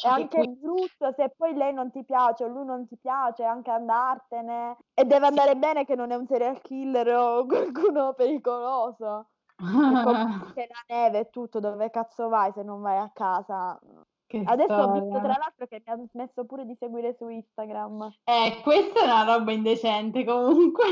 è 0.02 0.08
anche 0.08 0.46
brutto 0.46 1.12
se 1.16 1.32
poi 1.36 1.54
lei 1.54 1.72
non 1.72 1.90
ti 1.90 2.04
piace 2.04 2.44
o 2.44 2.48
lui 2.48 2.64
non 2.64 2.86
ti 2.86 2.96
piace, 2.96 3.44
anche 3.44 3.70
andartene. 3.70 4.76
E 4.94 5.04
deve 5.04 5.26
andare 5.26 5.56
bene 5.56 5.84
che 5.84 5.94
non 5.94 6.10
è 6.10 6.16
un 6.16 6.26
serial 6.26 6.60
killer 6.60 7.08
o 7.16 7.46
qualcuno 7.46 8.12
pericoloso. 8.14 9.28
C'è 9.56 9.58
la 10.68 10.84
neve 10.94 11.18
e 11.18 11.30
tutto, 11.30 11.60
dove 11.60 11.90
cazzo 11.90 12.28
vai 12.28 12.52
se 12.52 12.62
non 12.62 12.80
vai 12.80 12.98
a 12.98 13.10
casa? 13.12 13.78
Che 14.26 14.42
Adesso 14.44 14.72
ho 14.72 14.92
visto 14.92 15.08
storia. 15.08 15.20
tra 15.20 15.36
l'altro 15.38 15.66
che 15.66 15.82
mi 15.84 15.92
ha 15.92 16.06
smesso 16.08 16.44
pure 16.44 16.64
di 16.64 16.76
seguire 16.78 17.14
su 17.14 17.28
Instagram. 17.28 18.14
Eh, 18.24 18.60
questa 18.62 19.00
è 19.00 19.04
una 19.04 19.24
roba 19.24 19.52
indecente 19.52 20.24
comunque. 20.24 20.84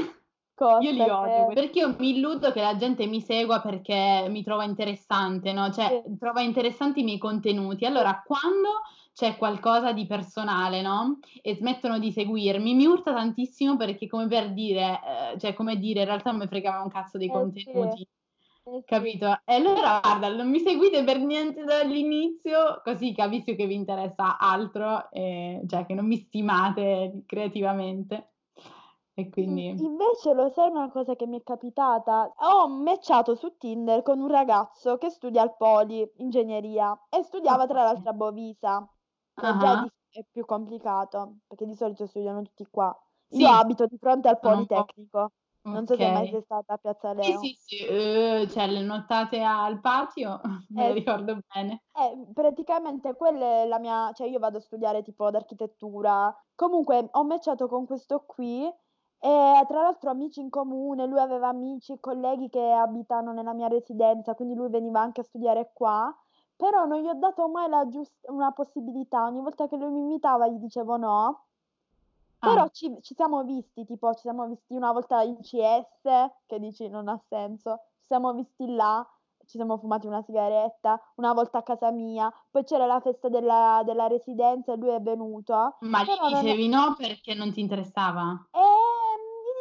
Cosa? 0.58 0.80
Io 0.80 0.90
li 0.92 1.08
odio, 1.08 1.44
Perché 1.46 1.52
perché 1.52 1.78
io 1.80 1.94
mi 1.98 2.16
illudo 2.16 2.52
che 2.52 2.60
la 2.60 2.76
gente 2.76 3.06
mi 3.06 3.20
segua 3.20 3.60
perché 3.60 4.26
mi 4.28 4.42
trova 4.44 4.64
interessante, 4.64 5.52
no, 5.52 5.70
cioè 5.72 5.88
Sì. 5.88 6.08
trova 6.18 6.40
interessanti 6.40 7.00
i 7.00 7.04
miei 7.04 7.18
contenuti. 7.18 7.84
Allora 7.84 8.22
quando 8.24 8.68
c'è 9.12 9.36
qualcosa 9.36 9.92
di 9.92 10.06
personale, 10.06 10.80
no, 10.82 11.18
e 11.42 11.54
smettono 11.56 11.98
di 11.98 12.12
seguirmi, 12.12 12.74
mi 12.74 12.86
urta 12.86 13.12
tantissimo 13.14 13.76
perché 13.76 14.06
come 14.06 14.26
per 14.28 14.52
dire 14.52 15.00
ehm, 15.32 15.38
cioè 15.38 15.54
come 15.54 15.76
dire 15.78 16.00
in 16.00 16.06
realtà 16.06 16.30
non 16.30 16.40
me 16.40 16.46
fregava 16.48 16.82
un 16.82 16.88
cazzo 16.90 17.18
dei 17.18 17.30
Eh 17.30 17.46
sì. 17.62 17.70
contenuti, 17.70 18.06
Eh 18.64 18.82
sì. 18.88 19.14
capito? 19.14 19.26
E 19.44 19.54
allora 19.54 20.00
guarda, 20.02 20.28
non 20.34 20.48
mi 20.50 20.60
seguite 20.60 21.04
per 21.04 21.18
niente 21.20 21.64
dall'inizio, 21.64 22.80
così 22.84 23.12
capisco 23.14 23.54
che 23.56 23.66
vi 23.66 23.74
interessa 23.74 24.38
altro, 24.38 25.10
ehm, 25.10 25.66
cioè 25.68 25.86
che 25.86 25.94
non 25.94 26.06
mi 26.06 26.16
stimate 26.16 27.22
creativamente. 27.26 28.32
E 29.20 29.28
quindi 29.30 29.66
invece 29.80 30.32
lo 30.34 30.48
sai 30.50 30.70
una 30.70 30.90
cosa 30.90 31.14
che 31.16 31.26
mi 31.26 31.38
è 31.40 31.42
capitata? 31.42 32.32
Ho 32.38 32.68
matchato 32.68 33.34
su 33.34 33.56
Tinder 33.56 34.02
con 34.02 34.20
un 34.20 34.28
ragazzo 34.28 34.96
che 34.98 35.10
studia 35.10 35.42
al 35.42 35.56
Poli, 35.56 36.10
ingegneria, 36.16 37.06
e 37.08 37.22
studiava 37.22 37.66
tra 37.66 37.82
Okay. 37.82 37.82
l'altro 37.82 38.10
a 38.10 38.12
Bovisa. 38.12 38.88
che 39.36 39.56
già 39.56 39.72
è 40.10 40.24
più 40.30 40.44
complicato, 40.44 41.38
perché 41.46 41.64
di 41.66 41.74
solito 41.74 42.06
studiano 42.06 42.42
tutti 42.42 42.66
qua. 42.70 42.96
Io 43.32 43.48
Sì. 43.48 43.50
abito 43.50 43.86
di 43.86 43.96
fronte 43.98 44.28
al 44.28 44.40
Politecnico. 44.40 45.32
Non 45.70 45.86
so 45.86 45.96
se 45.96 46.08
mai 46.08 46.26
okay. 46.26 46.28
sei 46.28 46.42
stata 46.42 46.74
a 46.74 46.78
Piazza 46.78 47.12
Sì, 47.18 47.32
Leo. 47.32 47.50
sì, 47.56 47.56
sì, 47.58 47.84
uhm, 47.88 48.48
cioè 48.48 48.66
le 48.68 48.82
nottate 48.82 49.42
al 49.42 49.80
patio 49.80 50.40
me 50.70 50.92
Eh 50.92 50.94
ricordo 50.94 51.40
bene. 51.48 51.82
Eh, 51.98 52.28
praticamente 52.32 53.14
quella 53.16 53.62
è 53.62 53.66
la 53.66 53.78
mia 53.80 54.12
cioè 54.12 54.28
io 54.28 54.38
vado 54.38 54.58
a 54.58 54.60
studiare 54.60 55.02
tipo 55.02 55.30
d'architettura. 55.30 56.32
Comunque 56.54 57.08
ho 57.12 57.24
matchato 57.24 57.66
con 57.68 57.86
questo 57.86 58.24
qui 58.24 58.70
e 59.20 59.64
tra 59.66 59.82
l'altro 59.82 60.10
amici 60.10 60.40
in 60.40 60.50
comune, 60.50 61.06
lui 61.06 61.18
aveva 61.20 61.48
amici 61.48 61.92
e 61.92 62.00
colleghi 62.00 62.48
che 62.48 62.70
abitano 62.72 63.32
nella 63.32 63.52
mia 63.54 63.68
residenza, 63.68 64.34
quindi 64.34 64.54
lui 64.54 64.68
veniva 64.70 65.00
anche 65.00 65.20
a 65.22 65.24
studiare 65.24 65.70
qua, 65.72 66.14
però 66.56 66.84
non 66.86 67.00
gli 67.02 67.06
ho 67.08 67.14
dato 67.14 67.48
mai 67.48 67.68
la 67.68 67.86
gius 67.88 68.12
una 68.28 68.52
possibilità. 68.52 69.24
Ogni 69.26 69.40
volta 69.40 69.66
che 69.68 69.76
lui 69.76 69.90
mi 69.90 70.00
invitava 70.00 70.48
gli 70.48 70.58
dicevo 70.58 70.96
no. 70.96 71.44
Però 72.42 72.66
Ah. 72.66 72.70
ci 72.70 72.96
ci 73.02 73.14
siamo 73.14 73.42
visti, 73.44 73.84
tipo 73.84 74.12
ci 74.14 74.20
siamo 74.22 74.46
visti 74.46 74.74
una 74.74 74.92
volta 74.92 75.22
in 75.22 75.40
CS, 75.40 76.02
che 76.46 76.58
dici 76.58 76.88
non 76.88 77.08
ha 77.08 77.18
senso, 77.28 77.82
ci 78.00 78.06
siamo 78.06 78.32
visti 78.32 78.66
là, 78.74 79.06
ci 79.44 79.56
siamo 79.58 79.76
fumati 79.78 80.06
una 80.06 80.22
sigaretta, 80.22 81.00
una 81.16 81.32
volta 81.34 81.58
a 81.58 81.62
casa 81.62 81.90
mia, 81.90 82.32
poi 82.50 82.64
c'era 82.64 82.86
la 82.86 83.00
festa 83.00 83.28
della 83.28 83.82
della 83.84 84.06
residenza 84.06 84.72
e 84.72 84.76
lui 84.76 84.90
è 84.90 85.00
venuto, 85.00 85.74
Ma 85.80 86.04
però 86.04 86.28
gli 86.28 86.28
non 86.30 86.44
dicevi 86.44 86.68
no 86.68 86.94
perché 86.96 87.34
non 87.34 87.52
ti 87.52 87.58
interessava? 87.60 88.48
Gli 88.54 88.87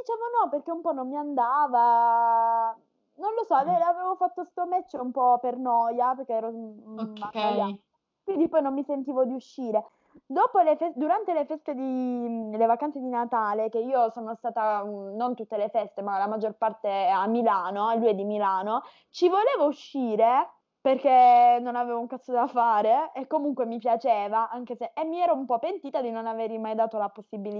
dicevo 0.08 0.24
no 0.42 0.50
perché 0.50 0.72
un 0.72 0.82
po' 0.82 0.94
non 0.94 1.10
mi 1.10 1.18
andava. 1.18 2.76
Non 3.16 3.34
lo 3.34 3.44
so, 3.44 3.62
le 3.64 3.76
avevo 3.84 4.16
fatto 4.16 4.44
'sto 4.44 4.66
match 4.66 4.94
un 4.94 5.12
po' 5.12 5.40
per 5.40 5.58
noia, 5.58 6.14
perché 6.16 6.34
ero, 6.34 6.52
mhmm, 6.52 6.98
annoiata. 6.98 7.28
Okay. 7.28 7.82
Quindi 8.24 8.48
poi 8.48 8.62
non 8.62 8.74
mi 8.74 8.84
sentivo 8.84 9.26
di 9.26 9.34
uscire. 9.34 9.84
Dopo 10.26 10.60
le 10.60 10.76
fes 10.78 10.96
durante 10.96 11.34
le 11.34 11.46
feste 11.46 11.74
di 11.74 12.50
le 12.52 12.66
vacanze 12.66 13.00
di 13.00 13.10
Natale, 13.10 13.70
che 13.70 13.80
io 13.80 14.10
sono 14.10 14.34
stata, 14.36 14.84
non 14.84 15.36
tutte 15.36 15.58
le 15.58 15.70
feste, 15.70 16.02
ma 16.02 16.18
la 16.18 16.28
maggior 16.28 16.54
parte 16.54 17.08
a 17.08 17.26
Milano, 17.28 17.92
e 17.92 17.98
lui 17.98 18.08
è 18.08 18.16
di 18.16 18.24
Milano, 18.24 18.82
ci 19.10 19.30
volevo 19.30 19.66
uscire 19.66 20.50
perché 20.88 21.60
non 21.62 21.76
avevo 21.76 22.00
un 22.00 22.08
cazzo 22.08 22.32
da 22.32 22.48
fare 22.48 23.12
e 23.14 23.28
comunque 23.28 23.66
mi 23.66 23.78
piaceva, 23.78 24.50
anche 24.50 24.76
se 24.78 24.92
e 24.94 25.04
mi 25.04 25.20
ero 25.20 25.34
un 25.34 25.46
po' 25.46 25.60
pentita 25.60 26.02
di 26.02 26.12
non 26.12 26.26
avergli 26.28 26.58
mai 26.58 26.76
dato 26.76 26.98
la 26.98 27.10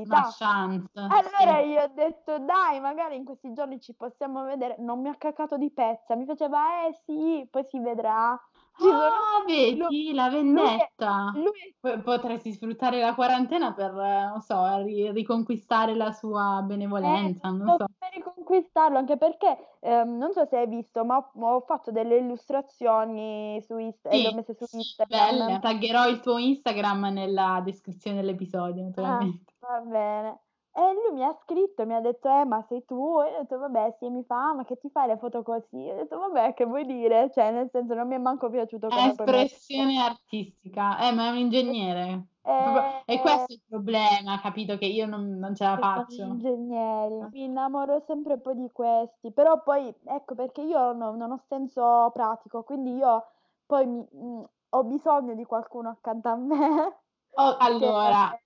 Una 0.06 0.24
possibilità. 0.24 0.34
chance, 0.38 0.90
Allora 1.08 1.22
sì. 1.36 1.62
gli 1.62 1.76
ho 1.76 1.88
detto: 1.94 2.40
"Dai, 2.40 2.80
magari 2.80 3.18
in 3.18 3.26
questi 3.26 3.52
giorni 3.54 3.82
ci 3.82 3.96
possiamo 3.96 4.44
vedere." 4.46 4.78
Non 4.80 5.02
mi 5.02 5.10
ha 5.10 5.16
cacato 5.16 5.58
di 5.58 5.70
pezza, 5.72 6.16
mi 6.16 6.26
faceva: 6.26 6.88
"Eh 6.88 6.94
sì, 6.94 7.46
poi 7.52 7.66
si 7.66 7.80
vedrà." 7.80 8.40
Ci 8.80 8.90
sono 8.90 9.10
Ah, 9.10 9.44
vedi 9.48 10.14
la 10.14 10.30
lui 10.56 10.72
è 10.74 10.92
vendetta. 10.92 11.40
lui 11.40 11.76
P 11.80 12.02
potresti 12.04 12.54
sfruttare 12.54 13.00
la 13.02 13.16
quarantena 13.16 13.74
per, 13.74 13.92
non 13.94 14.40
so, 14.42 14.78
ri 14.84 15.12
riconquistare 15.12 15.96
la 15.96 16.12
sua 16.12 16.62
Eh, 17.00 17.32
benevolenza, 17.42 17.50
non 17.50 17.72
sto 17.76 17.78
so. 17.78 17.86
per 17.98 18.12
riconquistarlo, 18.14 18.98
anche 18.98 19.18
perché, 19.18 19.78
ehm, 19.82 20.18
non 20.18 20.34
so 20.34 20.46
se 20.46 20.58
hai 20.58 20.68
visto, 20.68 21.06
ma 21.06 21.18
ho 21.18 21.32
ho 21.56 21.62
fatto 21.62 21.92
delle 21.92 22.18
illustrazioni 22.18 23.62
su 23.62 23.78
Insta 23.78 24.12
e 24.12 24.18
le 24.20 24.30
ho 24.30 24.32
Sì, 24.32 24.34
messe 24.34 24.54
su 24.56 24.66
Instagram. 24.72 25.06
belle. 25.08 25.60
Taggerò 25.60 26.08
il 26.08 26.20
tuo 26.22 26.38
Instagram 26.38 27.08
nella 27.12 27.62
descrizione 27.64 28.22
dell'episodio, 28.22 28.84
Ah, 29.02 29.24
naturalmente. 29.24 29.54
va 29.62 29.80
bene. 29.82 30.40
E 30.80 30.94
lui 30.94 31.12
mi 31.12 31.24
ha 31.24 31.34
scritto 31.34 31.82
e 31.82 31.86
mi 31.86 31.96
ha 31.96 32.00
detto: 32.02 32.30
"Eh, 32.30 32.46
ma 32.46 32.62
sei 32.62 32.86
tu?" 32.86 33.20
E 33.22 33.32
io 33.32 33.38
ho 33.38 33.42
detto: 33.42 33.58
"Vabbè, 33.58 33.96
sì." 33.98 34.10
Mi 34.10 34.24
fa: 34.24 34.50
"Ah, 34.50 34.54
ma 34.54 34.64
che 34.64 34.78
ti 34.78 34.90
fai 34.92 35.08
le 35.08 35.18
foto 35.18 35.42
così?" 35.42 35.76
Ho 35.90 35.96
detto: 35.96 36.20
"Vabbè, 36.20 36.54
che 36.54 36.66
vuoi 36.66 36.86
dire?" 36.86 37.32
Cioè, 37.32 37.50
nel 37.52 37.70
senso, 37.72 37.96
non 37.96 38.08
mi 38.08 38.14
è 38.16 38.20
manco 38.20 38.48
piaciuto 38.50 38.92
È 38.92 38.94
come 38.94 39.16
poi 39.16 39.28
espressione 39.28 40.00
artistica. 40.02 40.98
Eh, 41.10 41.12
ma 41.14 41.28
è 41.28 41.30
un 41.32 41.38
ingegnere. 41.38 42.28
Proprio 42.56 42.84
è 43.06 43.20
Eh 43.20 43.20
questo 43.20 43.52
il 43.54 43.62
problema, 43.68 44.40
capito, 44.40 44.78
che 44.78 44.86
io 44.86 45.06
non 45.06 45.38
non 45.38 45.54
ce 45.56 45.66
la 45.66 45.78
Che 45.78 45.86
sono 45.94 46.18
faccio. 46.18 46.24
ingegneri. 46.24 47.16
Eh. 47.20 47.28
Mi 47.32 47.44
innamoro 47.44 48.00
sempre 48.08 48.40
poi 48.40 48.56
di 48.56 48.72
questi, 48.72 49.32
però 49.32 49.62
poi 49.62 49.94
ecco 50.06 50.34
perché 50.34 50.62
io 50.62 50.92
no 50.94 51.12
non 51.16 51.32
ho 51.32 51.38
senso 51.48 52.10
pratico, 52.14 52.64
quindi 52.64 52.96
io 52.96 53.26
poi 53.66 53.86
mi 53.86 54.08
mhmm, 54.10 54.44
ho 54.70 54.84
bisogno 54.86 55.36
di 55.36 55.44
qualcuno 55.46 55.90
accanto 55.90 56.30
a 56.30 56.36
me 56.36 57.02
Oh, 57.36 57.56
che 57.78 58.00
allora, 58.00 58.38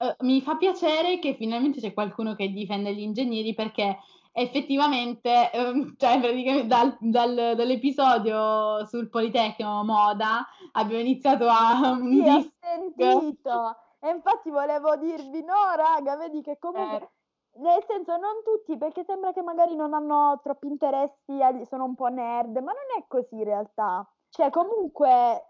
uhm, 0.00 0.14
mi 0.26 0.40
fa 0.42 0.56
piacere 0.56 1.18
che 1.18 1.34
finalmente 1.34 1.80
c'è 1.80 1.92
qualcuno 1.94 2.34
che 2.34 2.48
difende 2.50 2.94
gli 2.94 3.00
ingegneri 3.00 3.54
perché 3.54 3.98
effettivamente, 4.32 5.50
uhm, 5.54 5.94
cioè 5.98 6.20
praticame 6.20 6.66
dal 6.66 6.96
dal 7.00 7.34
dall'episodio 7.56 8.84
sul 8.86 9.08
Politecnico 9.10 9.82
moda 9.84 10.46
abbiamo 10.72 11.02
iniziato 11.02 11.46
a 11.48 11.90
un 12.00 12.22
Sì, 12.22 12.52
sentito. 12.60 13.76
E 14.00 14.10
infatti 14.10 14.50
volevo 14.50 14.96
dirvi: 14.96 15.42
no 15.42 15.74
raga, 15.76 16.16
vedi 16.16 16.42
che 16.42 16.58
Eh. 16.74 16.98
comunque 16.98 17.12
nel 17.58 17.82
senso 17.86 18.16
non 18.16 18.42
tutti, 18.44 18.76
perché 18.76 19.04
sembra 19.04 19.32
che 19.32 19.42
magari 19.42 19.74
non 19.76 19.92
hanno 19.94 20.38
troppi 20.42 20.66
interessi, 20.66 21.38
sono 21.66 21.84
un 21.84 21.94
po' 21.94 22.08
nerd, 22.08 22.52
ma 22.58 22.72
non 22.72 22.98
è 22.98 23.04
così 23.08 23.36
in 23.36 23.44
realtà. 23.44 24.08
Cioè 24.28 24.50
comunque 24.50 25.49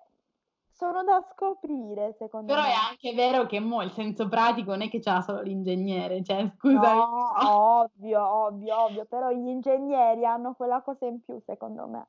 sono 0.81 1.05
da 1.05 1.21
scoprire 1.31 2.15
secondo 2.19 2.57
Però 2.57 2.63
è 2.63 2.73
me. 2.73 2.81
anche 2.91 3.15
vero 3.15 3.47
che 3.47 3.61
mo' 3.61 3.83
il 3.83 3.93
senso 3.93 4.29
pratico 4.29 4.71
non 4.73 4.83
è 4.83 4.91
che 4.91 5.01
ce 5.01 5.11
l'ha 5.11 5.21
solo 5.23 5.41
l'ingegnere, 5.43 6.23
cioè 6.25 6.51
scusami 6.59 7.03
No, 7.03 7.33
ovvio, 7.81 8.21
ovvio, 8.23 8.77
ovvio, 8.85 9.05
però 9.07 9.31
gli 9.31 9.47
ingegneri 9.49 10.25
hanno 10.25 10.55
quella 10.55 10.83
cosa 10.83 11.07
in 11.07 11.21
più 11.23 11.41
secondo 11.45 11.87
me. 11.89 12.09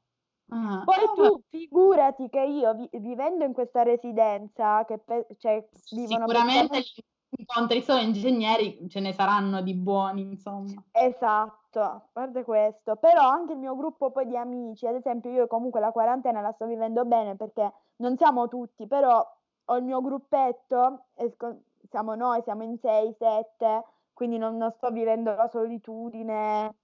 Ah, 0.51 0.85
Poi 0.85 1.11
tu 1.13 1.43
figurati 1.49 2.29
che 2.29 2.41
io 2.43 2.73
vi 2.75 2.89
vivendo 2.99 3.45
in 3.45 3.53
questa 3.53 3.83
residenza 3.83 4.85
che 4.85 4.99
pe 4.99 5.27
cioè 5.39 5.67
vivono 5.89 6.29
Sicuramente 6.29 6.67
praticamente 6.67 6.91
incontri 7.37 7.81
solo 7.81 7.99
ingegneri, 8.01 8.87
ce 8.89 8.99
ne 9.01 9.11
saranno 9.13 9.61
di 9.61 9.73
buoni, 9.75 10.21
insomma. 10.21 10.83
Esatto, 10.93 11.60
a 11.79 12.05
parte 12.11 12.43
questo, 12.43 12.95
però 12.97 13.21
anche 13.29 13.53
il 13.53 13.59
mio 13.59 13.75
gruppo 13.75 14.11
poi 14.11 14.25
di 14.27 14.35
amici, 14.35 14.85
ad 14.87 14.95
esempio 14.95 15.29
io 15.31 15.47
comunque 15.47 15.79
la 15.79 15.91
quarantena 15.91 16.41
la 16.41 16.51
sto 16.51 16.65
vivendo 16.65 17.05
bene 17.05 17.35
perché 17.35 17.71
non 17.97 18.17
siamo 18.17 18.47
tutti, 18.47 18.87
però 18.87 19.25
ho 19.65 19.77
il 19.77 19.83
mio 19.83 20.01
gruppetto, 20.01 21.05
siamo 21.89 22.15
noi, 22.15 22.41
siamo 22.41 22.63
in 22.63 22.77
6, 22.77 23.13
7, 23.17 23.83
quindi 24.13 24.37
non 24.37 24.57
non 24.57 24.71
sto 24.71 24.89
vivendo 24.91 25.33
la 25.33 25.47
solitudine. 25.47 26.75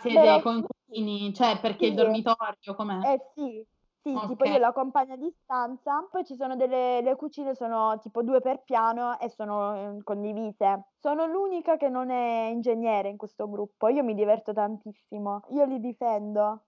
Siete 0.00 0.18
Però 0.20 0.40
coinquilini, 0.42 1.32
cioè 1.34 1.60
perché 1.60 1.86
il 1.86 1.92
Sì. 1.92 1.96
dormitorio 1.96 2.74
com'è? 2.74 3.12
Eh 3.12 3.20
sì, 3.34 3.66
sì, 4.06 4.12
tipo 4.28 4.44
Okay. 4.44 4.52
io 4.52 4.58
la 4.58 4.68
accompagno 4.68 5.14
a 5.14 5.16
distanza, 5.16 6.06
poi 6.08 6.24
ci 6.24 6.36
sono 6.36 6.54
delle 6.54 7.00
le 7.02 7.16
cucine 7.16 7.54
sono 7.56 7.98
tipo 7.98 8.22
2 8.22 8.40
per 8.40 8.62
piano 8.62 9.18
e 9.18 9.28
sono, 9.28 9.74
ehm, 9.74 10.02
condivise. 10.04 10.90
Sono 11.00 11.26
l'unica 11.26 11.76
che 11.76 11.88
non 11.88 12.10
è 12.10 12.48
ingegnere 12.52 13.08
in 13.08 13.16
questo 13.16 13.48
gruppo. 13.50 13.88
Io 13.88 14.04
mi 14.04 14.14
diverto 14.14 14.52
tantissimo. 14.52 15.42
Io 15.50 15.64
li 15.64 15.80
difendo. 15.80 16.66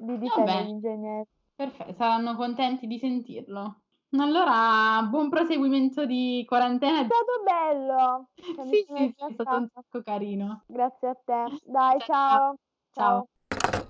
Li 0.00 0.16
difendo 0.18 0.50
Vabbè. 0.50 0.64
gli 0.64 0.68
ingegneri. 0.68 1.24
Perfe 1.54 1.92
saranno 1.92 2.36
contenti 2.36 2.86
di 2.86 2.98
sentirlo. 2.98 3.80
Allora 4.18 5.02
buon 5.02 5.28
proseguimento 5.28 6.06
di 6.06 6.42
quarantena. 6.48 7.00
È 7.00 7.04
stato 7.04 7.42
bello. 7.44 8.28
Cioè 8.34 8.64
Sì, 8.64 8.84
sì, 8.86 9.14
è 9.26 9.32
stato 9.34 9.56
un 9.56 9.68
sacco 9.74 10.00
carino. 10.02 10.62
Grazie 10.66 11.08
a 11.08 11.16
te. 11.22 11.58
Dai, 11.64 11.98
ciao. 12.06 12.54
Ciao. 12.94 13.26
Ciao. 13.60 13.87